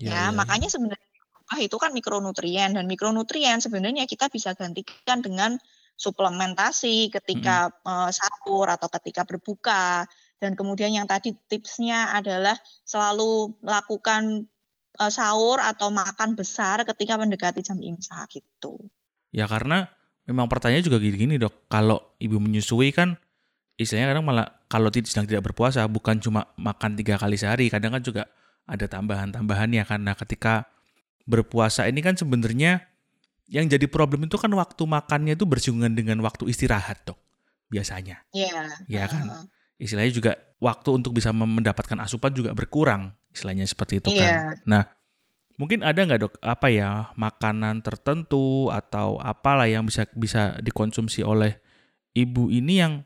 Ya, 0.01 0.11
ya, 0.11 0.11
ya, 0.11 0.25
makanya 0.35 0.67
sebenarnya 0.73 1.11
itu 1.59 1.77
kan 1.79 1.91
mikronutrien 1.91 2.79
dan 2.79 2.87
mikronutrien 2.87 3.59
sebenarnya 3.59 4.07
kita 4.07 4.31
bisa 4.31 4.55
gantikan 4.55 5.19
dengan 5.19 5.59
suplementasi 5.99 7.13
ketika 7.13 7.69
hmm. 7.69 7.87
uh, 7.87 8.11
sahur 8.11 8.71
atau 8.71 8.89
ketika 8.99 9.27
berbuka 9.29 10.09
dan 10.41 10.57
kemudian 10.57 10.97
yang 10.97 11.05
tadi 11.05 11.37
tipsnya 11.51 12.17
adalah 12.17 12.57
selalu 12.89 13.53
melakukan 13.61 14.49
uh, 14.99 15.13
sahur 15.13 15.63
atau 15.63 15.93
makan 15.93 16.35
besar 16.35 16.83
ketika 16.83 17.21
mendekati 17.21 17.63
jam 17.63 17.79
imsak 17.79 18.41
gitu. 18.41 18.81
Ya 19.31 19.47
karena 19.47 19.87
memang 20.27 20.51
pertanyaan 20.51 20.83
juga 20.83 20.99
gini-gini 20.99 21.39
dok, 21.39 21.71
kalau 21.71 22.17
ibu 22.19 22.43
menyusui 22.43 22.91
kan 22.91 23.15
istilahnya 23.79 24.17
kadang 24.17 24.27
malah 24.27 24.47
kalau 24.67 24.91
tidak 24.91 25.09
sedang 25.09 25.27
tidak 25.31 25.47
berpuasa 25.51 25.87
bukan 25.87 26.19
cuma 26.19 26.51
makan 26.59 26.99
tiga 26.99 27.21
kali 27.21 27.39
sehari, 27.39 27.71
kadang 27.71 27.95
kan 27.95 28.03
juga 28.03 28.27
ada 28.67 28.87
tambahan-tambahannya 28.87 29.83
karena 29.87 30.13
ketika 30.19 30.67
berpuasa 31.27 31.87
ini 31.87 32.03
kan 32.03 32.19
sebenarnya 32.19 32.87
yang 33.51 33.67
jadi 33.67 33.87
problem 33.91 34.31
itu 34.31 34.39
kan 34.39 34.51
waktu 34.55 34.83
makannya 34.87 35.35
itu 35.35 35.43
bersinggungan 35.43 35.95
dengan 35.95 36.23
waktu 36.23 36.47
istirahat 36.51 37.03
dok 37.03 37.19
biasanya. 37.71 38.23
Iya. 38.31 38.79
Iya 38.87 39.05
kan. 39.11 39.47
Istilahnya 39.81 40.13
juga 40.13 40.33
waktu 40.63 40.89
untuk 40.95 41.17
bisa 41.17 41.35
mendapatkan 41.35 41.99
asupan 41.99 42.31
juga 42.31 42.55
berkurang 42.55 43.11
istilahnya 43.31 43.67
seperti 43.67 44.03
itu 44.03 44.15
kan. 44.15 44.21
Iya. 44.21 44.39
Nah 44.67 44.83
mungkin 45.61 45.85
ada 45.85 46.01
nggak 46.01 46.21
dok 46.25 46.35
apa 46.41 46.67
ya 46.73 47.13
makanan 47.21 47.85
tertentu 47.85 48.73
atau 48.73 49.21
apalah 49.21 49.69
yang 49.69 49.85
bisa 49.85 50.09
bisa 50.17 50.57
dikonsumsi 50.65 51.21
oleh 51.21 51.61
ibu 52.17 52.49
ini 52.49 52.81
yang 52.81 53.05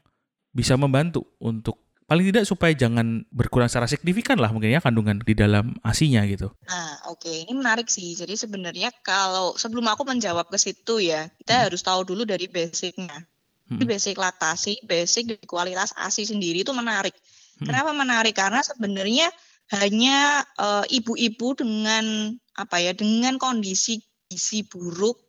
bisa 0.54 0.78
membantu 0.78 1.26
untuk 1.42 1.82
paling 2.04 2.30
tidak 2.30 2.44
supaya 2.44 2.70
jangan 2.76 3.24
berkurang 3.32 3.66
secara 3.66 3.88
signifikan 3.88 4.36
lah 4.36 4.52
mungkin 4.52 4.70
ya 4.70 4.78
kandungan 4.78 5.18
di 5.24 5.34
dalam 5.34 5.74
asinya 5.82 6.22
gitu. 6.28 6.52
Nah, 6.68 7.10
oke, 7.10 7.24
okay. 7.24 7.48
ini 7.48 7.52
menarik 7.56 7.88
sih. 7.88 8.12
Jadi 8.12 8.36
sebenarnya 8.36 8.92
kalau 9.00 9.56
sebelum 9.56 9.88
aku 9.88 10.04
menjawab 10.04 10.46
ke 10.52 10.60
situ 10.60 11.00
ya, 11.00 11.26
kita 11.42 11.54
hmm. 11.58 11.64
harus 11.68 11.80
tahu 11.80 12.04
dulu 12.04 12.22
dari 12.28 12.46
basicnya. 12.46 13.24
Hmm. 13.64 13.80
basic 13.80 14.20
laktasi, 14.20 14.84
basic 14.84 15.24
di 15.24 15.36
kualitas 15.48 15.96
ASI 15.96 16.28
sendiri 16.28 16.60
itu 16.60 16.72
menarik. 16.76 17.16
Hmm. 17.56 17.72
Kenapa 17.72 17.96
menarik? 17.96 18.36
Karena 18.36 18.60
sebenarnya 18.60 19.32
hanya 19.72 20.44
eh, 20.60 20.84
ibu-ibu 21.00 21.56
dengan 21.56 22.36
apa 22.54 22.76
ya, 22.82 22.92
dengan 22.92 23.40
kondisi 23.40 24.02
gizi 24.28 24.66
buruk 24.66 25.20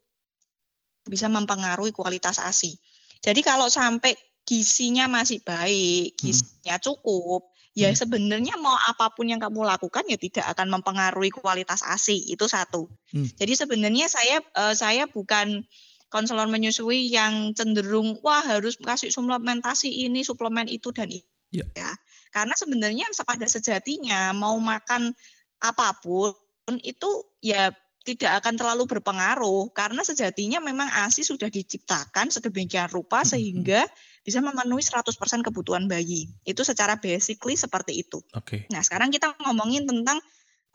bisa 1.06 1.30
mempengaruhi 1.30 1.94
kualitas 1.94 2.42
ASI. 2.42 2.76
Jadi 3.22 3.46
kalau 3.46 3.70
sampai 3.70 4.18
gizinya 4.46 5.10
masih 5.10 5.42
baik, 5.42 6.18
hmm. 6.18 6.20
gizinya 6.22 6.76
cukup, 6.82 7.50
ya 7.78 7.90
hmm. 7.90 7.98
sebenarnya 7.98 8.56
mau 8.58 8.74
apa 8.74 9.14
pun 9.14 9.30
yang 9.30 9.42
kamu 9.42 9.66
lakukan 9.66 10.06
ya 10.10 10.18
tidak 10.18 10.46
akan 10.54 10.80
mempengaruhi 10.80 11.30
kualitas 11.34 11.82
ASI 11.86 12.30
itu 12.30 12.46
satu. 12.50 12.90
Hmm. 13.14 13.30
Jadi 13.38 13.54
sebenarnya 13.58 14.10
saya 14.10 14.42
uh, 14.58 14.74
saya 14.74 15.06
bukan 15.10 15.66
konselor 16.14 16.48
menyusui 16.48 17.12
yang 17.12 17.52
cenderung 17.58 18.22
wah 18.22 18.42
harus 18.46 18.78
kasih 18.78 19.10
suplementasi 19.10 20.08
ini, 20.08 20.22
suplemen 20.22 20.70
itu 20.70 20.94
dan 20.94 21.10
itu 21.10 21.28
yeah. 21.52 21.70
ya. 21.76 21.92
Karena 22.36 22.52
sebenarnya 22.52 23.08
pada 23.24 23.48
sejatinya 23.48 24.36
mau 24.36 24.60
makan 24.60 25.16
apa 25.64 25.96
pun 26.04 26.36
itu 26.84 27.08
ya 27.40 27.72
tidak 28.06 28.44
akan 28.44 28.54
terlalu 28.60 28.84
berpengaruh 28.86 29.72
karena 29.74 30.04
sejatinya 30.04 30.62
memang 30.62 30.86
ASI 31.08 31.26
sudah 31.26 31.50
diciptakan 31.50 32.30
sedemikian 32.30 32.92
rupa 32.92 33.24
sehingga 33.26 33.88
bisa 34.22 34.44
memenuhi 34.46 34.84
100% 34.86 35.10
kebutuhan 35.42 35.90
bayi. 35.90 36.30
Itu 36.46 36.62
secara 36.62 37.02
basically 37.02 37.58
seperti 37.58 38.06
itu. 38.06 38.22
Oke. 38.38 38.68
Okay. 38.68 38.74
Nah, 38.74 38.86
sekarang 38.86 39.10
kita 39.10 39.34
ngomongin 39.42 39.90
tentang 39.90 40.22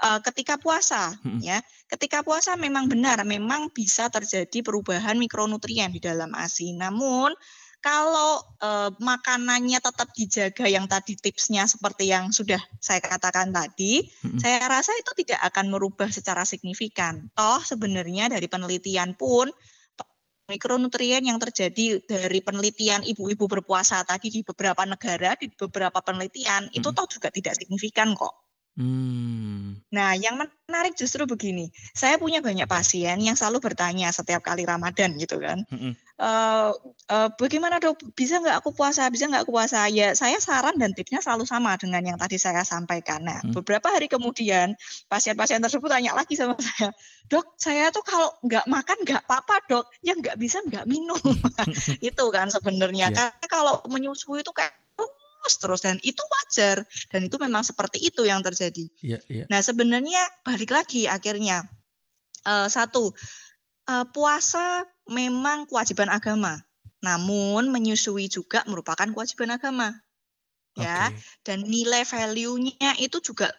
uh, 0.03 0.19
ketika 0.27 0.59
puasa 0.59 1.15
hmm. 1.23 1.39
ya. 1.39 1.63
Ketika 1.87 2.27
puasa 2.27 2.59
memang 2.59 2.91
benar 2.91 3.23
memang 3.23 3.71
bisa 3.71 4.11
terjadi 4.11 4.63
perubahan 4.67 5.15
mikronutrien 5.15 5.95
di 5.95 6.03
dalam 6.03 6.35
ASI. 6.35 6.75
Namun 6.75 7.31
kalau 7.81 8.45
uh, 8.61 8.93
makanannya 9.01 9.81
tetap 9.81 10.13
dijaga 10.13 10.69
yang 10.69 10.85
tadi 10.85 11.17
tipsnya 11.17 11.65
seperti 11.65 12.13
yang 12.13 12.29
sudah 12.29 12.61
saya 12.77 13.01
katakan 13.01 13.49
tadi, 13.51 14.05
hmm. 14.05 14.37
saya 14.37 14.61
rasa 14.69 14.93
itu 15.01 15.17
tidak 15.25 15.41
akan 15.49 15.73
merubah 15.73 16.13
secara 16.13 16.45
signifikan. 16.45 17.33
Toh 17.33 17.65
sebenarnya 17.65 18.29
dari 18.29 18.47
penelitian 18.53 19.17
pun 19.17 19.49
mikronutrien 20.51 21.23
yang 21.25 21.39
terjadi 21.39 22.03
dari 22.05 22.43
penelitian 22.43 23.07
ibu-ibu 23.07 23.47
berpuasa 23.47 24.03
tadi 24.05 24.29
di 24.29 24.41
beberapa 24.45 24.83
negara, 24.85 25.39
di 25.41 25.49
beberapa 25.49 26.05
penelitian, 26.05 26.69
hmm. 26.69 26.77
itu 26.77 26.89
toh 26.93 27.09
juga 27.09 27.33
tidak 27.33 27.57
signifikan 27.57 28.13
kok. 28.13 28.50
Hmm. 28.79 29.83
Nah, 29.91 30.15
yang 30.15 30.39
menarik 30.39 30.95
justru 30.95 31.27
begini. 31.27 31.75
Saya 31.91 32.17
punya 32.17 32.39
banyak 32.39 32.71
pasien 32.71 33.19
yang 33.19 33.35
selalu 33.35 33.59
bertanya 33.59 34.15
setiap 34.15 34.41
kali 34.47 34.63
Ramadan 34.63 35.19
gitu 35.19 35.43
kan. 35.43 35.67
Hmm. 35.67 35.99
Uh, 36.21 36.71
uh, 37.11 37.29
bagaimana 37.35 37.83
dok? 37.83 37.99
Bisa 38.15 38.39
nggak 38.39 38.63
aku 38.63 38.71
puasa? 38.71 39.11
Bisa 39.11 39.27
nggak 39.27 39.43
aku 39.45 39.53
puasa? 39.53 39.91
Ya, 39.91 40.15
saya 40.15 40.39
saran 40.39 40.79
dan 40.79 40.95
tipsnya 40.95 41.19
selalu 41.19 41.45
sama 41.51 41.75
dengan 41.77 42.01
yang 42.07 42.19
tadi 42.21 42.39
saya 42.39 42.63
sampaikan. 42.63 43.27
Nah, 43.27 43.43
hmm. 43.43 43.59
beberapa 43.59 43.91
hari 43.91 44.07
kemudian 44.07 44.79
pasien-pasien 45.11 45.59
tersebut 45.59 45.91
tanya 45.91 46.15
lagi 46.15 46.39
sama 46.39 46.55
saya, 46.63 46.95
dok, 47.27 47.59
saya 47.59 47.91
tuh 47.91 48.07
kalau 48.07 48.31
nggak 48.47 48.65
makan 48.71 48.97
nggak 49.03 49.27
apa-apa 49.27 49.57
dok, 49.67 49.85
yang 50.07 50.23
nggak 50.23 50.39
bisa 50.39 50.63
nggak 50.63 50.87
minum. 50.87 51.19
itu 52.09 52.25
kan 52.31 52.49
sebenarnya. 52.49 53.11
Yeah. 53.11 53.35
Karena 53.35 53.47
kalau 53.51 53.75
menyusui 53.91 54.47
itu 54.47 54.55
kayak 54.55 54.79
terus 55.59 55.81
terus 55.81 55.81
dan 55.83 55.97
itu 56.07 56.23
wajar 56.23 56.87
dan 57.11 57.21
itu 57.27 57.37
memang 57.41 57.67
seperti 57.67 57.99
itu 58.03 58.23
yang 58.23 58.45
terjadi. 58.45 58.87
Yeah, 59.03 59.23
yeah. 59.27 59.47
Nah 59.51 59.65
sebenarnya 59.65 60.21
balik 60.47 60.71
lagi 60.71 61.11
akhirnya 61.11 61.67
uh, 62.47 62.69
satu 62.71 63.11
uh, 63.91 64.07
puasa 64.15 64.87
memang 65.11 65.67
kewajiban 65.67 66.13
agama, 66.13 66.63
namun 67.03 67.73
menyusui 67.75 68.31
juga 68.31 68.63
merupakan 68.71 69.09
kewajiban 69.11 69.59
agama, 69.59 69.91
okay. 70.79 70.87
ya 70.87 71.11
dan 71.43 71.67
nilai 71.67 72.07
value-nya 72.07 72.99
itu 73.03 73.19
juga 73.19 73.51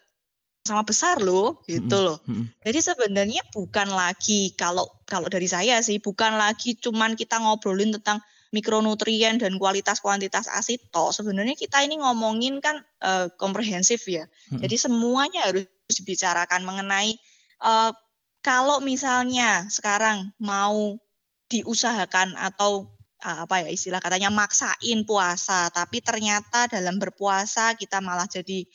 sama 0.61 0.85
besar 0.85 1.17
loh 1.17 1.59
gitu 1.65 1.97
loh. 1.97 2.21
Mm 2.29 2.33
-hmm. 2.33 2.45
Jadi 2.69 2.79
sebenarnya 2.79 3.41
bukan 3.49 3.89
lagi 3.89 4.53
kalau 4.53 4.85
kalau 5.09 5.25
dari 5.25 5.49
saya 5.49 5.81
sih 5.81 5.97
bukan 5.97 6.37
lagi 6.37 6.77
cuman 6.77 7.17
kita 7.17 7.41
ngobrolin 7.41 7.91
tentang 7.97 8.21
mikronutrien 8.51 9.39
dan 9.39 9.55
kualitas 9.55 10.03
kuantitas 10.03 10.51
toh 10.91 11.09
sebenarnya 11.15 11.55
kita 11.55 11.87
ini 11.87 12.03
ngomongin 12.03 12.59
kan 12.59 12.83
uh, 12.99 13.31
komprehensif 13.39 14.03
ya. 14.11 14.27
Hmm. 14.51 14.59
Jadi 14.59 14.75
semuanya 14.75 15.47
harus 15.47 15.65
dibicarakan 15.87 16.67
mengenai 16.67 17.15
uh, 17.63 17.95
kalau 18.43 18.83
misalnya 18.83 19.65
sekarang 19.71 20.35
mau 20.41 20.99
diusahakan 21.47 22.35
atau 22.35 22.91
uh, 23.23 23.47
apa 23.47 23.65
ya 23.65 23.67
istilah 23.71 24.03
katanya 24.03 24.33
maksain 24.33 25.03
puasa 25.07 25.71
tapi 25.71 26.03
ternyata 26.03 26.67
dalam 26.67 26.97
berpuasa 26.97 27.77
kita 27.77 28.03
malah 28.03 28.27
jadi 28.27 28.65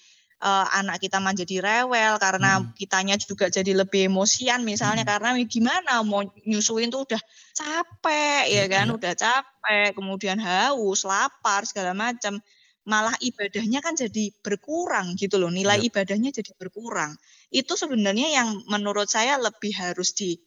uh, 0.42 0.66
anak 0.76 1.00
kita 1.00 1.22
menjadi 1.22 1.62
rewel 1.62 2.20
karena 2.20 2.60
hmm. 2.60 2.76
kitanya 2.76 3.16
juga 3.16 3.48
jadi 3.48 3.72
lebih 3.72 4.12
emosian 4.12 4.66
misalnya 4.66 5.04
hmm. 5.06 5.12
karena 5.12 5.30
gimana 5.48 5.92
mau 6.04 6.24
nyusuin 6.44 6.92
tuh 6.92 7.08
udah 7.08 7.22
capek 7.56 8.44
ya 8.50 8.64
kan 8.68 8.92
hmm. 8.92 8.96
udah 9.00 9.12
capek 9.16 9.96
kemudian 9.96 10.36
haus 10.40 11.06
lapar 11.08 11.64
segala 11.64 11.96
macam 11.96 12.40
malah 12.86 13.14
ibadahnya 13.18 13.82
kan 13.82 13.98
jadi 13.98 14.30
berkurang 14.46 15.18
gitu 15.18 15.42
loh 15.42 15.50
nilai 15.50 15.82
ya. 15.82 15.90
ibadahnya 15.90 16.30
jadi 16.30 16.54
berkurang 16.54 17.18
itu 17.50 17.74
sebenarnya 17.74 18.30
yang 18.30 18.48
menurut 18.70 19.10
saya 19.10 19.42
lebih 19.42 19.74
harus 19.74 20.14
di 20.14 20.38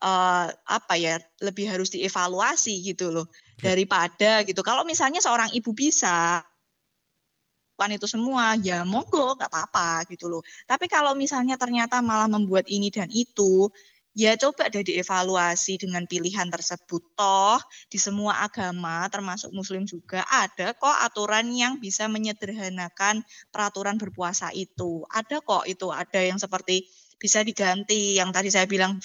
uh, 0.00 0.48
apa 0.48 0.94
ya 0.96 1.20
lebih 1.44 1.68
harus 1.68 1.92
dievaluasi 1.92 2.80
gitu 2.80 3.12
loh 3.12 3.28
ya. 3.60 3.76
daripada 3.76 4.40
gitu 4.48 4.64
kalau 4.64 4.88
misalnya 4.88 5.20
seorang 5.20 5.52
ibu 5.52 5.76
bisa 5.76 6.40
melakukan 7.72 7.96
itu 7.96 8.06
semua, 8.06 8.54
ya 8.60 8.84
monggo 8.84 9.34
nggak 9.34 9.48
apa-apa 9.48 10.04
gitu 10.12 10.28
loh. 10.28 10.42
Tapi 10.68 10.86
kalau 10.86 11.16
misalnya 11.16 11.56
ternyata 11.56 12.04
malah 12.04 12.28
membuat 12.28 12.68
ini 12.68 12.92
dan 12.92 13.08
itu, 13.08 13.72
ya 14.12 14.36
coba 14.36 14.68
deh 14.68 14.84
dievaluasi 14.84 15.80
dengan 15.80 16.04
pilihan 16.04 16.52
tersebut. 16.52 17.02
Toh 17.16 17.58
di 17.88 17.96
semua 17.96 18.44
agama 18.44 19.08
termasuk 19.08 19.50
muslim 19.56 19.88
juga 19.88 20.22
ada 20.28 20.76
kok 20.76 20.98
aturan 21.00 21.48
yang 21.50 21.80
bisa 21.80 22.06
menyederhanakan 22.12 23.24
peraturan 23.48 23.96
berpuasa 23.96 24.52
itu. 24.52 25.02
Ada 25.08 25.40
kok 25.40 25.64
itu, 25.64 25.88
ada 25.90 26.20
yang 26.20 26.36
seperti 26.36 26.86
bisa 27.16 27.40
diganti 27.40 28.20
yang 28.20 28.34
tadi 28.34 28.50
saya 28.52 28.66
bilang 28.68 29.00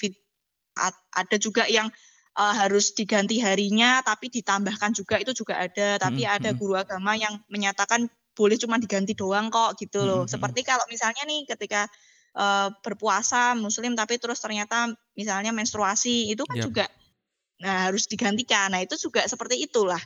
ada 1.14 1.36
juga 1.40 1.66
yang 1.66 1.90
uh, 2.38 2.54
harus 2.54 2.94
diganti 2.94 3.42
harinya 3.42 4.02
tapi 4.06 4.30
ditambahkan 4.30 4.94
juga 4.94 5.18
itu 5.18 5.34
juga 5.34 5.58
ada 5.58 5.98
tapi 5.98 6.22
hmm, 6.26 6.34
ada 6.38 6.50
hmm. 6.50 6.58
guru 6.58 6.74
agama 6.78 7.18
yang 7.18 7.38
menyatakan 7.50 8.10
boleh 8.38 8.54
cuma 8.54 8.78
diganti 8.78 9.18
doang 9.18 9.50
kok 9.50 9.74
gitu 9.82 10.06
loh. 10.06 10.22
Hmm. 10.22 10.30
Seperti 10.30 10.62
kalau 10.62 10.86
misalnya 10.86 11.26
nih 11.26 11.42
ketika 11.50 11.90
uh, 12.38 12.70
berpuasa 12.86 13.58
muslim 13.58 13.98
tapi 13.98 14.22
terus 14.22 14.38
ternyata 14.38 14.94
misalnya 15.18 15.50
menstruasi 15.50 16.30
itu 16.30 16.46
kan 16.46 16.56
yep. 16.62 16.64
juga 16.70 16.86
nah 17.58 17.90
harus 17.90 18.06
digantikan. 18.06 18.70
Nah, 18.70 18.86
itu 18.86 18.94
juga 18.94 19.26
seperti 19.26 19.58
itulah. 19.58 19.98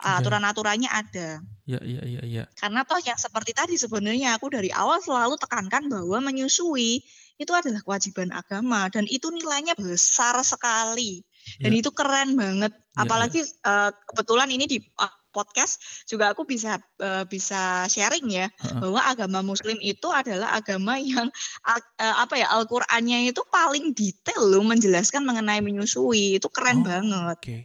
Aturan-aturannya 0.00 0.88
ada. 0.88 1.44
Ya, 1.68 1.80
ya, 1.84 2.00
ya, 2.08 2.22
ya. 2.24 2.44
Karena 2.56 2.88
toh 2.88 3.00
yang 3.04 3.20
seperti 3.20 3.52
tadi 3.52 3.76
sebenarnya 3.76 4.36
aku 4.36 4.48
dari 4.48 4.72
awal 4.72 5.00
selalu 5.04 5.36
tekankan 5.36 5.92
bahwa 5.92 6.24
menyusui 6.24 7.04
itu 7.40 7.52
adalah 7.56 7.80
kewajiban 7.84 8.32
agama 8.36 8.88
dan 8.92 9.08
itu 9.08 9.32
nilainya 9.32 9.72
besar 9.76 10.36
sekali 10.44 11.24
dan 11.60 11.72
ya. 11.72 11.80
itu 11.80 11.90
keren 11.92 12.36
banget. 12.36 12.72
Ya, 12.72 13.04
Apalagi 13.04 13.40
ya. 13.44 13.48
Uh, 13.64 13.90
kebetulan 14.12 14.48
ini 14.52 14.64
di 14.68 14.76
uh, 15.00 15.12
podcast 15.30 15.80
juga 16.06 16.34
aku 16.34 16.44
bisa 16.44 16.78
uh, 17.00 17.24
bisa 17.26 17.86
sharing 17.86 18.26
ya 18.30 18.46
uh-huh. 18.50 18.82
bahwa 18.82 19.00
agama 19.06 19.40
muslim 19.40 19.78
itu 19.80 20.10
adalah 20.10 20.54
agama 20.58 20.98
yang 20.98 21.30
uh, 21.66 22.14
apa 22.20 22.34
ya 22.38 22.50
Al-Qur'annya 22.52 23.30
itu 23.30 23.42
paling 23.48 23.94
detail 23.94 24.42
loh 24.46 24.62
menjelaskan 24.66 25.22
mengenai 25.24 25.62
menyusui. 25.62 26.36
Itu 26.36 26.50
keren 26.50 26.82
oh, 26.82 26.86
banget. 26.86 27.36
Okay. 27.40 27.60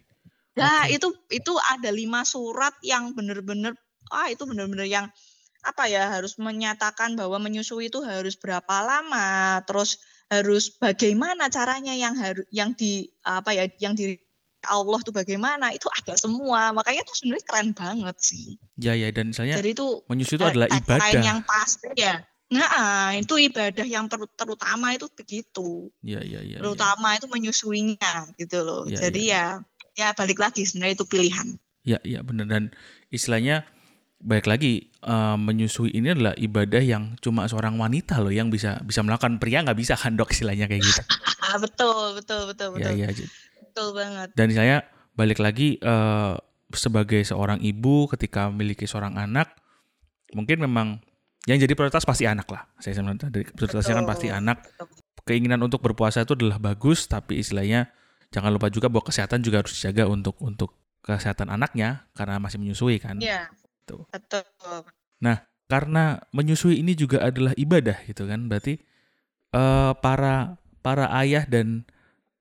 Nah, 0.56 0.88
okay. 0.88 0.96
itu 0.96 1.12
itu 1.34 1.54
ada 1.76 1.92
lima 1.92 2.24
surat 2.24 2.74
yang 2.80 3.12
benar-benar 3.12 3.76
ah 4.14 4.30
itu 4.30 4.46
benar-benar 4.46 4.88
yang 4.88 5.10
apa 5.66 5.90
ya 5.90 6.14
harus 6.14 6.38
menyatakan 6.38 7.18
bahwa 7.18 7.42
menyusui 7.42 7.90
itu 7.90 8.06
harus 8.06 8.38
berapa 8.38 8.86
lama, 8.86 9.60
terus 9.66 9.98
harus 10.30 10.74
bagaimana 10.78 11.50
caranya 11.50 11.94
yang 11.98 12.14
harus 12.14 12.46
yang 12.54 12.78
di 12.78 13.10
apa 13.26 13.54
ya 13.54 13.66
yang 13.82 13.98
di 13.98 14.18
Allah 14.68 15.00
tuh 15.02 15.14
bagaimana? 15.14 15.72
Itu 15.72 15.88
ada 15.92 16.18
semua. 16.18 16.74
Makanya 16.74 17.06
itu 17.06 17.14
sebenarnya 17.18 17.46
keren 17.46 17.70
banget 17.72 18.18
sih. 18.20 18.58
Ya 18.80 18.94
ya 18.98 19.10
dan 19.14 19.32
misalnya 19.32 19.62
jadi 19.62 19.72
itu 19.78 20.04
menyusui 20.10 20.36
itu 20.38 20.46
adalah 20.46 20.68
ibadah. 20.70 21.22
yang 21.22 21.40
pasti 21.46 21.90
ya. 21.98 22.22
Nah 22.52 23.16
itu 23.18 23.36
ibadah 23.42 23.86
yang 23.86 24.06
ter 24.06 24.22
terutama 24.38 24.94
itu 24.94 25.08
begitu. 25.14 25.90
Ya 26.06 26.22
ya 26.22 26.42
ya 26.42 26.62
terutama 26.62 27.16
ya. 27.16 27.24
itu 27.24 27.28
menyusuinya 27.32 28.14
gitu 28.38 28.58
loh. 28.62 28.84
Ya, 28.86 29.10
jadi 29.10 29.22
ya. 29.22 29.46
ya 29.96 30.10
ya 30.12 30.18
balik 30.18 30.44
lagi 30.44 30.68
sebenarnya 30.68 30.96
itu 31.00 31.06
pilihan. 31.08 31.48
Ya 31.88 31.98
ya 32.04 32.22
benar. 32.22 32.46
Dan 32.52 32.64
istilahnya 33.10 33.64
baik 34.26 34.48
lagi 34.48 34.90
uh, 35.06 35.38
menyusui 35.38 35.92
ini 35.94 36.16
adalah 36.16 36.34
ibadah 36.36 36.82
yang 36.82 37.14
cuma 37.20 37.46
seorang 37.46 37.76
wanita 37.78 38.18
loh 38.24 38.32
yang 38.32 38.48
bisa 38.50 38.80
bisa 38.82 39.04
melakukan 39.04 39.38
pria 39.38 39.62
nggak 39.62 39.78
bisa 39.78 39.94
kan 39.94 40.16
dok 40.16 40.32
istilahnya 40.32 40.66
kayak 40.66 40.84
gitu. 40.84 41.02
Betul 41.62 42.06
betul 42.22 42.42
betul 42.52 42.68
betul. 42.76 42.94
ya, 42.96 43.10
ya. 43.12 43.28
Betul 43.76 43.92
banget 43.92 44.32
dan 44.32 44.48
saya 44.56 44.88
balik 45.20 45.44
lagi 45.44 45.76
uh, 45.84 46.40
sebagai 46.72 47.20
seorang 47.28 47.60
ibu 47.60 48.08
ketika 48.16 48.48
memiliki 48.48 48.88
seorang 48.88 49.20
anak 49.20 49.52
mungkin 50.32 50.64
memang 50.64 51.04
yang 51.46 51.60
jadi 51.60 51.76
prioritas 51.76 52.08
pasti 52.08 52.24
anak 52.24 52.48
lah 52.48 52.64
saya 52.80 52.96
sebenarnya 52.96 53.28
dari 53.28 53.44
prioritasnya 53.52 54.00
kan 54.00 54.08
pasti 54.08 54.28
anak 54.32 54.64
keinginan 55.28 55.60
untuk 55.62 55.84
berpuasa 55.84 56.24
itu 56.24 56.34
adalah 56.40 56.58
bagus 56.58 57.06
tapi 57.06 57.44
istilahnya 57.44 57.92
jangan 58.34 58.56
lupa 58.56 58.72
juga 58.72 58.88
bahwa 58.88 59.06
kesehatan 59.06 59.44
juga 59.44 59.62
harus 59.62 59.76
dijaga 59.76 60.08
untuk 60.08 60.40
untuk 60.40 60.74
kesehatan 61.06 61.54
anaknya 61.54 62.10
karena 62.18 62.42
masih 62.42 62.58
menyusui 62.58 62.98
kan. 62.98 63.22
Iya 63.22 63.54
gitu. 63.86 64.10
Betul. 64.10 64.42
Nah, 65.22 65.46
karena 65.70 66.18
menyusui 66.34 66.82
ini 66.82 66.98
juga 66.98 67.22
adalah 67.22 67.54
ibadah 67.54 68.02
gitu 68.10 68.26
kan, 68.26 68.50
berarti 68.50 68.82
uh, 69.54 69.94
para 70.02 70.58
para 70.82 71.14
ayah 71.22 71.46
dan 71.46 71.86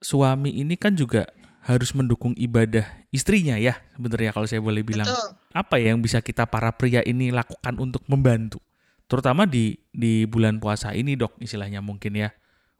suami 0.05 0.53
ini 0.53 0.77
kan 0.77 0.93
juga 0.93 1.25
harus 1.65 1.97
mendukung 1.97 2.37
ibadah 2.37 2.85
istrinya 3.09 3.57
ya 3.57 3.81
sebenarnya 3.97 4.37
kalau 4.37 4.45
saya 4.45 4.61
boleh 4.61 4.85
bilang 4.85 5.09
Betul. 5.09 5.33
apa 5.57 5.81
ya 5.81 5.97
yang 5.97 6.05
bisa 6.05 6.21
kita 6.21 6.45
para 6.45 6.69
pria 6.77 7.01
ini 7.09 7.33
lakukan 7.33 7.81
untuk 7.81 8.05
membantu 8.05 8.61
terutama 9.09 9.49
di 9.49 9.81
di 9.89 10.29
bulan 10.29 10.61
puasa 10.61 10.93
ini 10.93 11.17
dok 11.17 11.41
istilahnya 11.41 11.81
mungkin 11.81 12.21
ya 12.21 12.29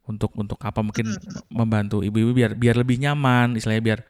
untuk 0.05 0.37
untuk 0.37 0.61
apa 0.61 0.85
mungkin 0.85 1.17
membantu 1.49 2.05
ibu-ibu 2.05 2.37
biar 2.37 2.53
biar 2.61 2.77
lebih 2.77 3.01
nyaman 3.01 3.57
istilahnya 3.57 3.81
biar 3.81 4.01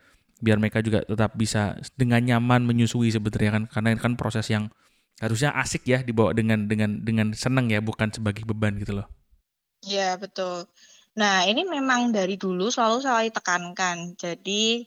biar 0.43 0.59
mereka 0.59 0.83
juga 0.83 1.07
tetap 1.07 1.39
bisa 1.39 1.79
dengan 1.95 2.19
nyaman 2.27 2.67
menyusui 2.67 3.15
sebenarnya 3.15 3.63
kan 3.63 3.65
karena 3.71 3.89
ini 3.95 4.01
kan 4.03 4.15
proses 4.19 4.51
yang 4.51 4.67
harusnya 5.23 5.55
asik 5.55 5.87
ya 5.87 6.03
dibawa 6.03 6.35
dengan 6.35 6.67
dengan 6.67 6.99
dengan 7.07 7.31
senang 7.31 7.71
ya 7.71 7.79
bukan 7.79 8.11
sebagai 8.11 8.43
beban 8.43 8.75
gitu 8.83 8.99
loh. 8.99 9.07
Iya 9.87 10.19
betul. 10.19 10.67
Nah 11.15 11.47
ini 11.47 11.63
memang 11.63 12.11
dari 12.11 12.35
dulu 12.35 12.71
selalu 12.71 12.99
saya 13.03 13.31
tekankan. 13.31 14.19
Jadi 14.19 14.83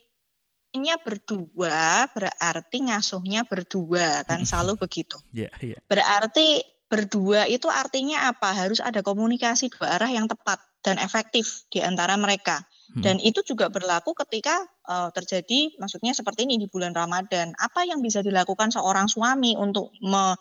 ini 0.76 0.88
berdua 1.00 2.06
berarti 2.12 2.76
ngasuhnya 2.84 3.48
berdua 3.48 4.22
kan 4.28 4.44
selalu 4.44 4.76
begitu. 4.76 5.16
Yeah, 5.32 5.52
yeah. 5.64 5.80
Berarti 5.88 6.60
berdua 6.88 7.48
itu 7.48 7.68
artinya 7.72 8.28
apa? 8.32 8.52
Harus 8.52 8.80
ada 8.84 9.00
komunikasi 9.00 9.72
dua 9.72 9.96
arah 9.96 10.12
yang 10.12 10.28
tepat 10.28 10.60
dan 10.84 11.00
efektif 11.00 11.68
di 11.72 11.80
antara 11.80 12.16
mereka. 12.20 12.64
Hmm. 12.92 13.04
Dan 13.04 13.16
itu 13.20 13.44
juga 13.44 13.68
berlaku 13.68 14.16
ketika 14.16 14.64
uh, 14.88 15.12
terjadi, 15.12 15.76
maksudnya 15.76 16.16
seperti 16.16 16.48
ini 16.48 16.56
di 16.56 16.68
bulan 16.68 16.96
Ramadan. 16.96 17.52
Apa 17.60 17.84
yang 17.84 18.00
bisa 18.00 18.24
dilakukan 18.24 18.72
seorang 18.72 19.12
suami 19.12 19.52
untuk 19.56 19.92
me, 20.00 20.32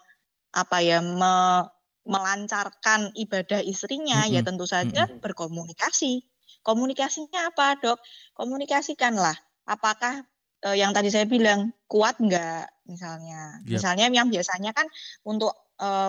apa 0.56 0.78
ya, 0.80 1.04
me, 1.04 1.68
melancarkan 2.08 3.14
ibadah 3.14 3.62
istrinya? 3.62 4.26
Ya 4.26 4.28
hmm. 4.28 4.36
Ya 4.40 4.42
tentu 4.42 4.66
saja 4.66 5.06
hmm. 5.06 5.20
berkomunikasi. 5.20 6.24
Komunikasinya 6.64 7.54
apa, 7.54 7.80
dok? 7.80 8.00
Komunikasikanlah. 8.36 9.36
Apakah 9.68 10.24
uh, 10.68 10.76
yang 10.76 10.92
tadi 10.92 11.12
saya 11.12 11.28
bilang 11.28 11.72
kuat 11.88 12.20
nggak, 12.20 12.88
misalnya? 12.88 13.64
Yep. 13.68 13.72
Misalnya 13.78 14.06
yang 14.12 14.28
biasanya 14.28 14.72
kan 14.76 14.88
untuk 15.24 15.56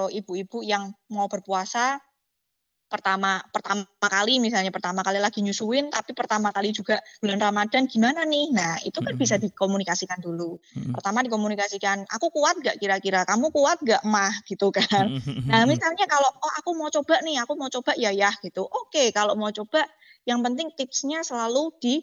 ibu-ibu 0.09 0.65
uh, 0.65 0.67
yang 0.67 0.97
mau 1.13 1.29
berpuasa 1.29 2.01
pertama 2.89 3.39
pertama 3.53 3.85
kali 4.01 4.41
misalnya 4.43 4.73
pertama 4.73 5.05
kali 5.05 5.21
lagi 5.21 5.45
nyusuin 5.45 5.93
tapi 5.93 6.17
pertama 6.17 6.51
kali 6.51 6.75
juga 6.75 6.99
bulan 7.23 7.39
Ramadan 7.39 7.87
gimana 7.87 8.25
nih? 8.25 8.51
Nah 8.51 8.81
itu 8.83 8.99
kan 8.99 9.15
bisa 9.15 9.39
dikomunikasikan 9.39 10.19
dulu. 10.19 10.59
Pertama 10.97 11.23
dikomunikasikan 11.23 12.09
aku 12.09 12.33
kuat 12.33 12.59
gak 12.65 12.81
kira-kira? 12.81 13.23
Kamu 13.29 13.53
kuat 13.53 13.79
gak 13.85 14.03
mah? 14.09 14.33
gitu 14.49 14.73
kan. 14.73 15.21
Nah 15.51 15.69
misalnya 15.69 16.09
kalau 16.09 16.29
oh 16.29 16.53
aku 16.57 16.71
mau 16.73 16.89
coba 16.89 17.21
nih 17.21 17.37
aku 17.45 17.53
mau 17.55 17.69
coba 17.69 17.93
ya 17.95 18.11
ya 18.11 18.33
gitu. 18.41 18.65
Oke 18.65 19.13
kalau 19.13 19.37
mau 19.37 19.53
coba 19.53 19.85
yang 20.25 20.41
penting 20.41 20.73
tipsnya 20.73 21.21
selalu 21.21 21.73
di 21.81 21.95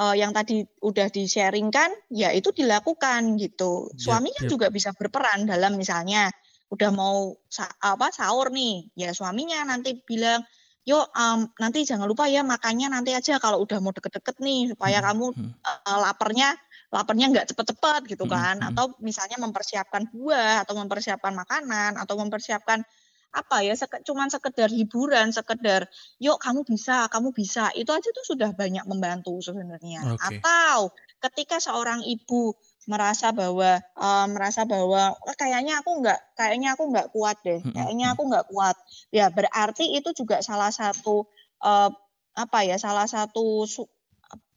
uh, 0.00 0.16
yang 0.16 0.32
tadi 0.32 0.64
udah 0.80 1.08
di 1.12 1.28
sharingkan 1.28 1.92
ya 2.12 2.32
itu 2.32 2.52
dilakukan 2.56 3.36
gitu. 3.36 3.92
Suami 3.96 4.32
kan 4.32 4.48
juga 4.48 4.72
bisa 4.72 4.96
berperan 4.96 5.44
dalam 5.44 5.76
misalnya 5.76 6.32
udah 6.70 6.90
mau 6.94 7.34
sa 7.50 7.66
apa 7.82 8.14
sahur 8.14 8.54
nih, 8.54 8.86
ya 8.94 9.10
suaminya 9.10 9.66
nanti 9.66 9.98
bilang, 10.06 10.46
yuk 10.86 11.10
um, 11.12 11.50
nanti 11.58 11.82
jangan 11.82 12.06
lupa 12.06 12.30
ya 12.30 12.46
makannya 12.46 12.88
nanti 12.88 13.10
aja 13.12 13.42
kalau 13.42 13.60
udah 13.66 13.82
mau 13.82 13.90
deket-deket 13.90 14.38
nih 14.38 14.72
supaya 14.72 15.02
hmm. 15.02 15.06
kamu 15.06 15.26
uh, 15.66 15.98
laparnya 15.98 16.54
laparnya 16.90 17.26
nggak 17.30 17.46
cepet-cepet 17.54 18.02
gitu 18.16 18.24
kan, 18.30 18.62
hmm. 18.62 18.74
atau 18.74 18.94
misalnya 19.02 19.38
mempersiapkan 19.42 20.10
buah 20.10 20.62
atau 20.66 20.74
mempersiapkan 20.78 21.34
makanan 21.34 21.98
atau 21.98 22.14
mempersiapkan 22.18 22.82
apa 23.30 23.62
ya 23.62 23.78
seke, 23.78 24.02
cuman 24.02 24.26
sekedar 24.26 24.66
hiburan 24.74 25.30
sekedar 25.30 25.86
yuk 26.18 26.42
kamu 26.42 26.66
bisa 26.66 27.06
kamu 27.06 27.30
bisa 27.30 27.70
itu 27.78 27.86
aja 27.94 28.10
tuh 28.10 28.26
sudah 28.26 28.50
banyak 28.50 28.82
membantu 28.90 29.38
sebenarnya 29.38 30.18
okay. 30.18 30.42
atau 30.42 30.90
ketika 31.22 31.62
seorang 31.62 32.02
ibu 32.02 32.58
merasa 32.90 33.30
bahwa 33.30 33.78
uh, 33.94 34.26
merasa 34.26 34.66
bahwa 34.66 35.14
oh, 35.14 35.36
kayaknya 35.38 35.78
aku 35.78 36.02
nggak 36.02 36.18
kayaknya 36.34 36.74
aku 36.74 36.90
nggak 36.90 37.14
kuat 37.14 37.38
deh 37.46 37.62
kayaknya 37.62 38.18
aku 38.18 38.26
nggak 38.26 38.50
kuat. 38.50 38.74
Ya 39.14 39.30
berarti 39.30 39.94
itu 39.94 40.10
juga 40.10 40.42
salah 40.42 40.74
satu 40.74 41.30
uh, 41.62 41.90
apa 42.34 42.58
ya 42.66 42.82
salah 42.82 43.06
satu 43.06 43.62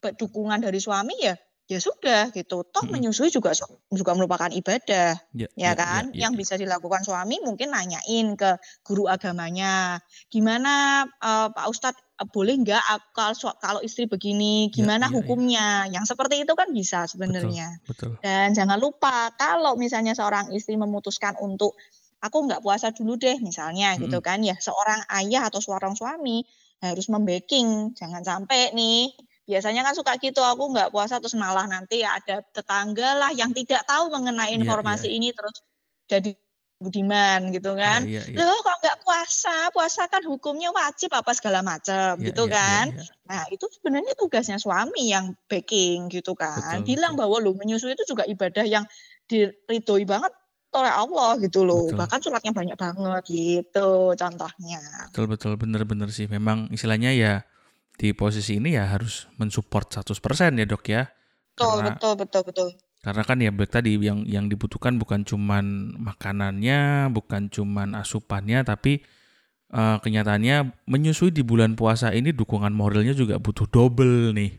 dukungan 0.02 0.65
dari 0.65 0.82
suami 0.82 1.13
ya 1.22 1.38
ya 1.69 1.80
sudah 1.80 2.34
gitu. 2.36 2.67
Toh 2.67 2.86
menyusui 2.89 3.32
juga 3.32 3.56
juga 3.88 4.12
merupakan 4.17 4.52
ibadah 4.52 5.15
ya, 5.32 5.48
ya, 5.56 5.72
ya 5.72 5.72
kan? 5.78 6.12
ya, 6.12 6.17
ya, 6.17 6.22
yang 6.28 6.34
ya. 6.36 6.39
bisa 6.41 6.54
dilakukan 6.60 7.06
suami 7.08 7.39
mungkin 7.39 7.72
nanyain 7.72 8.36
ke 8.36 8.60
guru 8.84 9.08
agamanya 9.08 10.02
gimana 10.28 11.06
uh, 11.24 11.48
Pak 11.54 11.67
Ustadz 11.72 12.04
boleh 12.29 12.55
nggak 12.62 12.83
kalau 13.15 13.36
kalau 13.59 13.79
istri 13.83 14.07
begini 14.07 14.69
ya, 14.69 14.73
gimana 14.79 15.07
ya, 15.07 15.12
ya, 15.12 15.15
hukumnya 15.15 15.67
ya. 15.88 15.99
yang 15.99 16.05
seperti 16.05 16.43
itu 16.43 16.53
kan 16.55 16.69
bisa 16.71 17.09
sebenarnya 17.09 17.79
betul, 17.83 18.15
betul. 18.15 18.23
dan 18.23 18.53
jangan 18.55 18.77
lupa 18.79 19.33
kalau 19.36 19.75
misalnya 19.75 20.13
seorang 20.13 20.51
istri 20.55 20.77
memutuskan 20.79 21.36
untuk 21.41 21.75
aku 22.23 22.38
nggak 22.47 22.63
puasa 22.63 22.95
dulu 22.95 23.19
deh 23.19 23.36
misalnya 23.43 23.93
hmm. 23.93 24.07
gitu 24.07 24.23
kan 24.23 24.39
ya 24.39 24.55
seorang 24.55 25.03
ayah 25.19 25.51
atau 25.51 25.59
seorang 25.59 25.97
suami 25.97 26.47
harus 26.83 27.07
membaking 27.12 27.95
jangan 27.95 28.23
sampai 28.23 28.71
nih 28.75 29.12
biasanya 29.43 29.83
kan 29.83 29.91
suka 29.95 30.15
gitu 30.23 30.39
aku 30.39 30.71
nggak 30.71 30.91
puasa 30.91 31.19
terus 31.19 31.36
malah 31.36 31.67
nanti 31.67 31.99
ada 32.03 32.39
tetangga 32.55 33.19
lah 33.19 33.31
yang 33.36 33.51
tidak 33.51 33.83
tahu 33.83 34.07
mengenai 34.07 34.55
iya, 34.55 34.63
informasi 34.63 35.12
yeah, 35.12 35.19
yeah. 35.19 35.19
ini 35.19 35.29
terus 35.36 35.55
jadi 36.07 36.31
budiman 36.84 37.50
gitu 37.56 37.74
kan 37.74 38.04
yeah, 38.04 38.22
yeah, 38.28 38.43
yeah. 38.43 38.46
loh 38.46 38.60
kok 38.60 38.78
nggak 38.84 38.98
puasa 39.02 39.56
puasa 39.72 40.06
kan 40.12 40.22
hukumnya 40.28 40.69
wajib 40.76 41.10
apa 41.15 41.32
segala 41.32 41.63
macam 41.63 42.19
yeah, 42.19 42.28
gitu 42.28 42.46
yeah, 42.46 42.54
kan 42.54 42.86
yeah, 42.91 43.08
yeah. 43.08 43.15
nah 43.26 43.43
itu 43.50 43.65
sebenarnya 43.72 44.13
tugasnya 44.19 44.60
suami 44.60 45.10
yang 45.10 45.32
backing 45.48 46.12
gitu 46.12 46.36
kan 46.36 46.84
betul, 46.84 46.93
bilang 46.93 47.15
betul. 47.15 47.22
bahwa 47.24 47.36
lo 47.39 47.52
menyusui 47.56 47.96
itu 47.96 48.04
juga 48.04 48.28
ibadah 48.28 48.65
yang 48.67 48.84
diridhoi 49.32 50.04
banget 50.04 50.36
oleh 50.74 50.93
Allah 50.93 51.38
gitu 51.39 51.63
loh 51.63 51.88
betul. 51.88 51.98
bahkan 51.98 52.19
suratnya 52.19 52.52
banyak 52.52 52.76
banget 52.76 53.24
gitu 53.32 54.13
contohnya 54.13 54.82
betul 55.10 55.26
betul 55.32 55.52
bener-bener 55.56 56.12
sih 56.12 56.28
memang 56.28 56.67
istilahnya 56.69 57.13
ya 57.15 57.34
di 57.98 58.10
posisi 58.13 58.58
ini 58.58 58.74
ya 58.74 58.89
harus 58.89 59.30
mensupport 59.38 60.02
100% 60.02 60.58
ya 60.58 60.65
dok 60.65 60.84
ya. 60.89 61.04
Betul, 61.54 61.69
karena, 61.78 61.89
betul, 61.93 62.13
betul, 62.17 62.41
betul. 62.50 62.67
Karena 63.04 63.24
kan 63.28 63.36
ya 63.44 63.52
tadi 63.68 64.00
yang 64.00 64.24
yang 64.24 64.48
dibutuhkan 64.48 64.96
bukan 64.96 65.28
cuman 65.28 65.92
makanannya, 66.00 67.12
bukan 67.12 67.52
cuman 67.52 68.00
asupannya, 68.00 68.63
tapi 68.63 69.04
uh, 69.76 70.00
kenyataannya 70.00 70.88
menyusui 70.88 71.36
di 71.36 71.44
bulan 71.44 71.76
puasa 71.76 72.16
ini 72.16 72.32
dukungan 72.32 72.72
moralnya 72.72 73.12
juga 73.12 73.44
butuh 73.44 73.68
double 73.68 74.32
nih. 74.32 74.56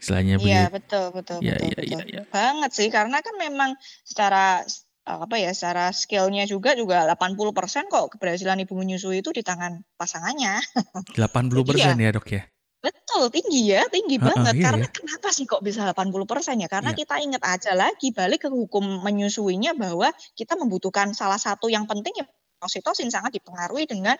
Istilahnya 0.00 0.40
Iya, 0.40 0.72
betul, 0.72 1.12
betul, 1.12 1.38
ya, 1.44 1.60
betul, 1.60 1.68
ya, 1.68 1.76
betul. 1.76 2.00
Ya, 2.00 2.02
ya. 2.08 2.22
Banget 2.32 2.70
sih, 2.72 2.88
karena 2.88 3.20
kan 3.20 3.36
memang 3.36 3.76
secara 4.00 4.64
apa 5.04 5.36
ya 5.36 5.52
secara 5.52 5.92
skillnya 5.92 6.48
juga 6.48 6.72
juga 6.72 7.04
80% 7.04 7.92
kok 7.92 8.16
keberhasilan 8.16 8.64
ibu 8.64 8.72
menyusui 8.80 9.20
itu 9.20 9.28
di 9.36 9.44
tangan 9.44 9.84
pasangannya. 10.00 10.64
80% 11.12 11.20
ya, 11.76 11.92
ya 11.92 12.10
dok 12.16 12.28
ya? 12.32 12.48
Betul, 12.84 13.32
tinggi 13.32 13.72
ya, 13.72 13.82
tinggi 13.88 14.20
Heeh, 14.20 14.28
banget. 14.28 14.54
iya 14.60 14.64
Karena 14.68 14.84
ya. 14.84 14.92
kenapa 14.92 15.28
sih 15.32 15.48
kok 15.48 15.64
bisa 15.64 15.88
80% 15.88 16.60
ya? 16.60 16.68
Karena 16.68 16.92
Iya. 16.92 17.00
kita 17.00 17.14
ingat 17.16 17.42
aja 17.42 17.72
lagi 17.72 18.12
balik 18.12 18.44
ke 18.44 18.50
hukum 18.52 19.00
menyusuinya 19.00 19.72
bahwa 19.72 20.12
kita 20.36 20.52
membutuhkan 20.60 21.16
salah 21.16 21.40
satu 21.40 21.72
yang 21.72 21.88
penting 21.88 22.12
ya 22.20 22.28
oksitosin 22.60 23.08
sangat 23.08 23.40
dipengaruhi 23.40 23.88
dengan 23.88 24.16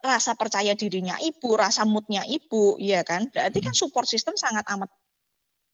rasa 0.00 0.32
percaya 0.38 0.72
dirinya 0.72 1.20
ibu, 1.20 1.52
rasa 1.58 1.84
moodnya 1.84 2.24
ibu, 2.24 2.80
iya 2.80 3.04
kan? 3.04 3.28
Berarti 3.28 3.58
kan 3.60 3.74
support 3.76 4.06
system 4.08 4.38
sangat 4.38 4.64
amat 4.72 4.88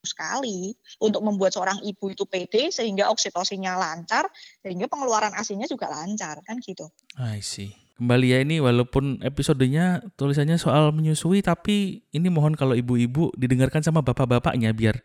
sekali 0.05 0.75
untuk 1.01 1.25
membuat 1.25 1.53
seorang 1.57 1.81
ibu 1.81 2.13
itu 2.13 2.25
pede 2.29 2.69
sehingga 2.73 3.09
oksitosinnya 3.15 3.77
lancar, 3.77 4.29
sehingga 4.61 4.89
pengeluaran 4.89 5.33
asinya 5.37 5.65
juga 5.69 5.89
lancar 5.93 6.41
kan 6.45 6.57
gitu. 6.61 6.89
I 7.21 7.41
see. 7.41 7.84
Kembali 7.95 8.27
ya 8.35 8.39
ini 8.43 8.59
walaupun 8.59 9.23
episodenya 9.23 10.03
tulisannya 10.19 10.59
soal 10.59 10.91
menyusui 10.91 11.47
tapi 11.47 12.03
ini 12.11 12.27
mohon 12.27 12.59
kalau 12.59 12.75
ibu-ibu 12.75 13.31
didengarkan 13.39 13.87
sama 13.87 14.03
bapak-bapaknya 14.03 14.75
biar 14.75 14.99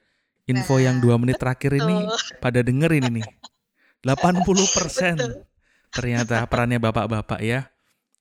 info 0.50 0.82
yang 0.82 0.98
Nah, 0.98 1.02
dua 1.06 1.16
menit 1.22 1.38
terakhir 1.38 1.78
ini 1.78 2.10
pada 2.42 2.66
dengerin 2.66 3.14
ini. 3.14 3.22
80% 4.02 4.42
Betul. 4.42 5.46
ternyata 5.94 6.50
perannya 6.50 6.82
bapak-bapak 6.82 7.40
ya. 7.46 7.70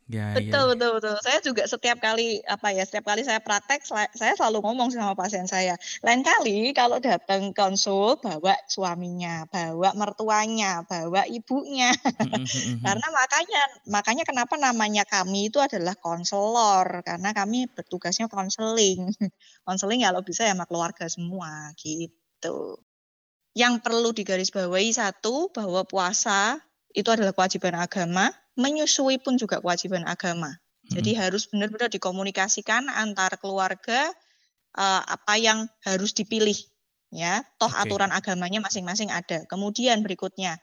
Ya, 0.08 0.40
ya. 0.40 0.40
Betul, 0.40 0.72
betul, 0.72 0.90
betul. 0.96 1.14
Saya 1.20 1.38
juga 1.44 1.68
setiap 1.68 2.00
kali 2.00 2.40
apa 2.48 2.72
ya, 2.72 2.80
setiap 2.88 3.12
kali 3.12 3.28
saya 3.28 3.44
praktek, 3.44 3.84
saya 3.84 4.32
selalu 4.40 4.64
ngomong 4.64 4.88
sama 4.88 5.12
pasien 5.12 5.44
saya. 5.44 5.76
Lain 6.00 6.24
kali 6.24 6.72
kalau 6.72 6.96
datang 6.96 7.52
konsul, 7.52 8.16
bawa 8.16 8.56
suaminya, 8.72 9.44
bawa 9.52 9.92
mertuanya, 9.92 10.80
bawa 10.88 11.28
ibunya. 11.28 11.92
Mm, 11.92 12.24
mm, 12.24 12.48
mm, 12.48 12.64
mm. 12.80 12.80
Karena 12.88 13.06
makanya, 13.12 13.62
makanya 13.84 14.24
kenapa 14.24 14.54
namanya 14.56 15.04
kami 15.04 15.52
itu 15.52 15.60
adalah 15.60 15.92
konselor, 16.00 17.04
karena 17.04 17.36
kami 17.36 17.68
bertugasnya 17.68 18.32
konseling. 18.32 19.12
Konseling 19.68 20.08
kalau 20.08 20.24
bisa 20.24 20.48
ya 20.48 20.56
sama 20.56 20.64
keluarga 20.64 21.04
semua, 21.12 21.76
gitu. 21.76 22.80
Yang 23.52 23.74
perlu 23.84 24.16
digarisbawahi 24.16 24.88
satu, 24.88 25.52
bahwa 25.52 25.84
puasa 25.84 26.64
itu 26.96 27.12
adalah 27.12 27.36
kewajiban 27.36 27.76
agama, 27.76 28.32
menyusui 28.58 29.22
pun 29.22 29.38
juga 29.38 29.62
kewajiban 29.62 30.04
agama. 30.04 30.50
Jadi 30.88 31.12
harus 31.20 31.44
benar-benar 31.52 31.92
dikomunikasikan 31.92 32.88
antar 32.88 33.36
keluarga 33.38 34.08
eh, 34.76 35.02
apa 35.04 35.34
yang 35.38 35.68
harus 35.84 36.12
dipilih 36.16 36.56
ya. 37.12 37.44
Toh 37.60 37.68
Oke. 37.70 37.80
aturan 37.88 38.10
agamanya 38.10 38.60
masing-masing 38.64 39.12
ada. 39.12 39.44
Kemudian 39.48 40.00
berikutnya 40.02 40.56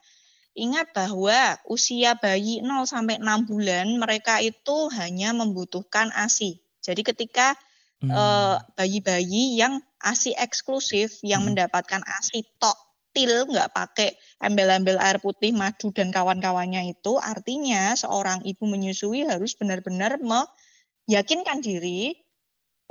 ingat 0.56 0.92
bahwa 0.96 1.60
usia 1.68 2.16
bayi 2.18 2.64
0 2.64 2.88
sampai 2.88 3.20
6 3.22 3.46
bulan 3.48 3.86
mereka 4.00 4.40
itu 4.42 4.90
hanya 4.96 5.32
membutuhkan 5.36 6.12
ASI. 6.16 6.60
Jadi 6.84 7.02
ketika 7.06 7.56
Hmm. 8.04 8.12
eh, 8.12 8.58
bayi-bayi 8.76 9.56
yang 9.56 9.80
ASI 10.04 10.36
eksklusif 10.36 11.24
yang 11.24 11.48
Hmm. 11.48 11.56
mendapatkan 11.56 12.04
ASI 12.04 12.44
tok 12.60 12.76
til 13.16 13.32
nggak 13.48 13.72
pakai 13.72 14.10
embel-embel 14.44 15.00
air 15.00 15.18
putih 15.24 15.56
madu 15.56 15.88
dan 15.96 16.12
kawan-kawannya 16.12 16.82
itu 16.94 17.16
artinya 17.18 17.96
seorang 17.96 18.44
ibu 18.44 18.64
menyusui 18.68 19.24
harus 19.24 19.56
benar-benar 19.56 20.20
meyakinkan 20.20 21.64
diri 21.64 22.14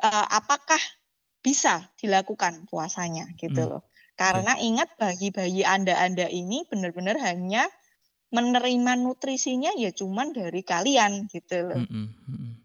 eh, 0.03 0.27
apakah 0.41 0.81
bisa 1.45 1.93
dilakukan 2.01 2.65
puasanya 2.71 3.29
gitu 3.37 3.69
Hmm. 3.69 3.71
loh. 3.77 3.83
Karena 4.17 4.57
ingat 4.57 4.97
bayi-bayi 4.97 5.67
Anda-Anda 5.67 6.31
ini 6.33 6.65
benar-benar 6.71 7.21
hanya 7.21 7.69
menerima 8.33 8.93
nutrisinya 8.99 9.71
ya 9.77 9.91
cuman 9.95 10.33
dari 10.35 10.63
kalian 10.65 11.29
gitu 11.31 11.57
loh. 11.69 11.79
Mm, 11.79 11.87
mm, 11.91 12.09
mm, 12.27 12.35
mm. 12.35 12.64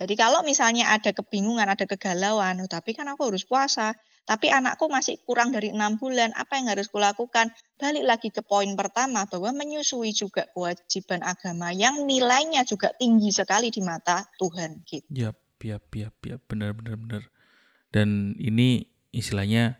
Jadi 0.00 0.16
kalau 0.16 0.40
misalnya 0.40 0.88
ada 0.96 1.12
kebingungan, 1.12 1.68
ada 1.68 1.84
kegalauan, 1.84 2.56
"Oh, 2.64 2.70
tapi 2.70 2.96
kan 2.96 3.04
aku 3.12 3.28
harus 3.28 3.44
puasa, 3.44 3.92
tapi 4.24 4.48
anakku 4.48 4.88
masih 4.88 5.20
kurang 5.28 5.52
dari 5.52 5.74
enam 5.76 6.00
bulan, 6.00 6.32
apa 6.32 6.56
yang 6.56 6.72
harus 6.72 6.88
kulakukan? 6.88 7.52
Balik 7.76 8.04
lagi 8.08 8.28
ke 8.32 8.40
poin 8.40 8.72
pertama 8.78 9.28
bahwa 9.28 9.52
menyusui 9.52 10.16
juga 10.16 10.48
kewajiban 10.56 11.20
agama 11.20 11.68
yang 11.76 12.08
nilainya 12.08 12.64
juga 12.64 12.96
tinggi 12.96 13.28
sekali 13.28 13.68
di 13.68 13.84
mata 13.84 14.24
Tuhan. 14.40 14.86
Gitu. 14.88 15.04
Yap, 15.12 15.36
yap, 15.60 15.84
yap, 15.92 16.16
yap, 16.24 16.40
benar, 16.48 16.72
benar, 16.72 16.96
benar. 16.96 17.22
Dan 17.92 18.38
ini 18.40 18.86
istilahnya 19.12 19.76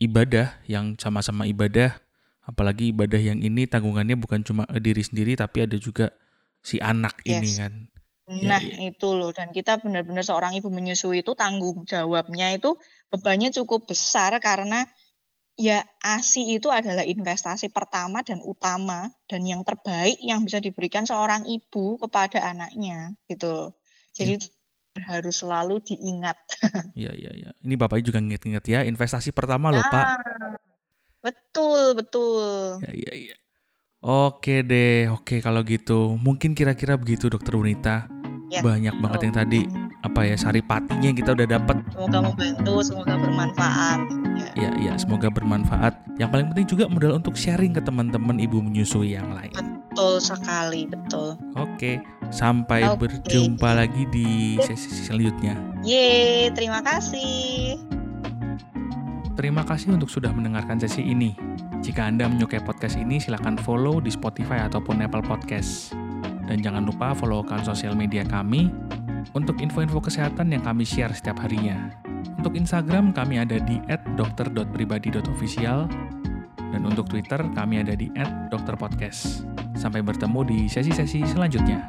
ibadah 0.00 0.56
yang 0.70 0.96
sama-sama 0.96 1.44
ibadah, 1.44 1.98
apalagi 2.48 2.94
ibadah 2.94 3.18
yang 3.20 3.42
ini 3.44 3.68
tanggungannya 3.68 4.16
bukan 4.16 4.40
cuma 4.40 4.64
ke 4.70 4.80
diri 4.80 5.02
sendiri, 5.04 5.36
tapi 5.36 5.68
ada 5.68 5.76
juga 5.76 6.14
si 6.64 6.80
anak 6.80 7.20
ini 7.26 7.52
Yes. 7.52 7.60
kan. 7.60 7.74
Ya, 8.24 8.56
Nah 8.56 8.62
ya. 8.64 8.88
itu 8.88 9.08
loh, 9.12 9.36
dan 9.36 9.52
kita 9.52 9.84
benar-benar 9.84 10.24
seorang 10.24 10.56
ibu 10.56 10.72
menyusui 10.72 11.20
itu 11.20 11.36
tanggung 11.36 11.84
jawabnya 11.84 12.56
itu 12.56 12.80
bebannya 13.12 13.52
cukup 13.52 13.84
besar 13.84 14.32
karena 14.40 14.88
ya 15.60 15.84
ASI 16.02 16.56
itu 16.56 16.72
adalah 16.72 17.04
investasi 17.04 17.68
pertama 17.70 18.24
dan 18.24 18.40
utama 18.42 19.12
dan 19.28 19.44
yang 19.44 19.60
terbaik 19.62 20.18
yang 20.24 20.42
bisa 20.42 20.58
diberikan 20.58 21.04
seorang 21.04 21.44
ibu 21.44 22.00
kepada 22.00 22.42
anaknya 22.42 23.12
gitu. 23.28 23.76
Jadi 24.16 24.40
itu 24.40 24.46
harus 25.04 25.34
selalu 25.44 25.84
diingat. 25.84 26.38
Iya, 26.94 27.10
iya, 27.10 27.30
iya. 27.34 27.50
Ini 27.58 27.74
bapaknya 27.74 28.06
juga 28.06 28.22
nginget-nginget 28.22 28.64
ya, 28.70 28.80
investasi 28.86 29.34
pertama 29.34 29.74
loh, 29.74 29.82
Pak. 29.82 30.06
Nah, 30.14 30.54
betul, 31.18 31.98
betul. 31.98 32.78
Ya, 32.86 32.90
iya, 32.94 33.12
iya. 33.18 33.36
Oke 34.04 34.60
deh, 34.60 35.08
oke 35.08 35.40
kalau 35.40 35.64
gitu. 35.64 36.20
Mungkin 36.20 36.52
kira-kira 36.52 37.00
begitu 37.00 37.32
Dokter 37.32 37.56
Unita. 37.56 38.04
Ya. 38.52 38.60
Banyak 38.60 39.00
banget 39.00 39.20
yang 39.24 39.34
tadi 39.40 39.60
apa 40.04 40.28
ya 40.28 40.36
saripatinya 40.36 41.08
yang 41.08 41.16
kita 41.16 41.32
udah 41.32 41.48
dapat. 41.48 41.80
Semoga 41.88 42.18
membantu, 42.28 42.74
semoga 42.84 43.16
bermanfaat. 43.16 44.00
Ya. 44.36 44.68
Ya, 44.68 44.70
ya, 44.76 44.92
semoga 45.00 45.32
bermanfaat. 45.32 45.96
Yang 46.20 46.28
paling 46.36 46.46
penting 46.52 46.66
juga 46.68 46.84
modal 46.92 47.16
untuk 47.16 47.32
sharing 47.32 47.72
ke 47.72 47.80
teman-teman 47.80 48.36
ibu 48.36 48.60
menyusui 48.60 49.16
yang 49.16 49.32
lain. 49.32 49.56
Betul 49.56 50.20
sekali, 50.20 50.84
betul. 50.84 51.40
Oke, 51.56 52.04
sampai 52.28 52.84
Oke. 52.84 53.08
berjumpa 53.08 53.72
lagi 53.72 54.04
di 54.12 54.60
sesi 54.60 55.08
selanjutnya. 55.08 55.56
Ye, 55.80 56.52
terima 56.52 56.84
kasih. 56.84 57.80
Terima 59.32 59.64
kasih 59.64 59.96
untuk 59.96 60.12
sudah 60.12 60.28
mendengarkan 60.28 60.76
sesi 60.76 61.00
ini. 61.00 61.32
Jika 61.84 62.08
Anda 62.08 62.24
menyukai 62.32 62.64
podcast 62.64 62.96
ini, 62.96 63.20
silakan 63.20 63.60
follow 63.60 64.00
di 64.00 64.08
Spotify 64.08 64.64
ataupun 64.64 65.04
Apple 65.04 65.20
Podcast. 65.20 65.92
Dan 66.48 66.64
jangan 66.64 66.88
lupa 66.88 67.12
follow 67.12 67.44
akun 67.44 67.60
sosial 67.60 67.92
media 67.92 68.24
kami 68.24 68.72
untuk 69.36 69.60
info-info 69.60 70.00
kesehatan 70.00 70.48
yang 70.48 70.64
kami 70.64 70.88
share 70.88 71.12
setiap 71.12 71.44
harinya. 71.44 71.92
Untuk 72.40 72.56
Instagram, 72.56 73.12
kami 73.12 73.36
ada 73.36 73.60
di 73.60 73.84
@dokter.pribadi.official 74.16 75.78
dan 76.56 76.82
untuk 76.88 77.04
Twitter, 77.04 77.44
kami 77.52 77.84
ada 77.84 77.92
di 77.92 78.08
@dokterpodcast. 78.48 79.44
Sampai 79.76 80.00
bertemu 80.00 80.40
di 80.48 80.58
sesi-sesi 80.64 81.20
selanjutnya. 81.28 81.84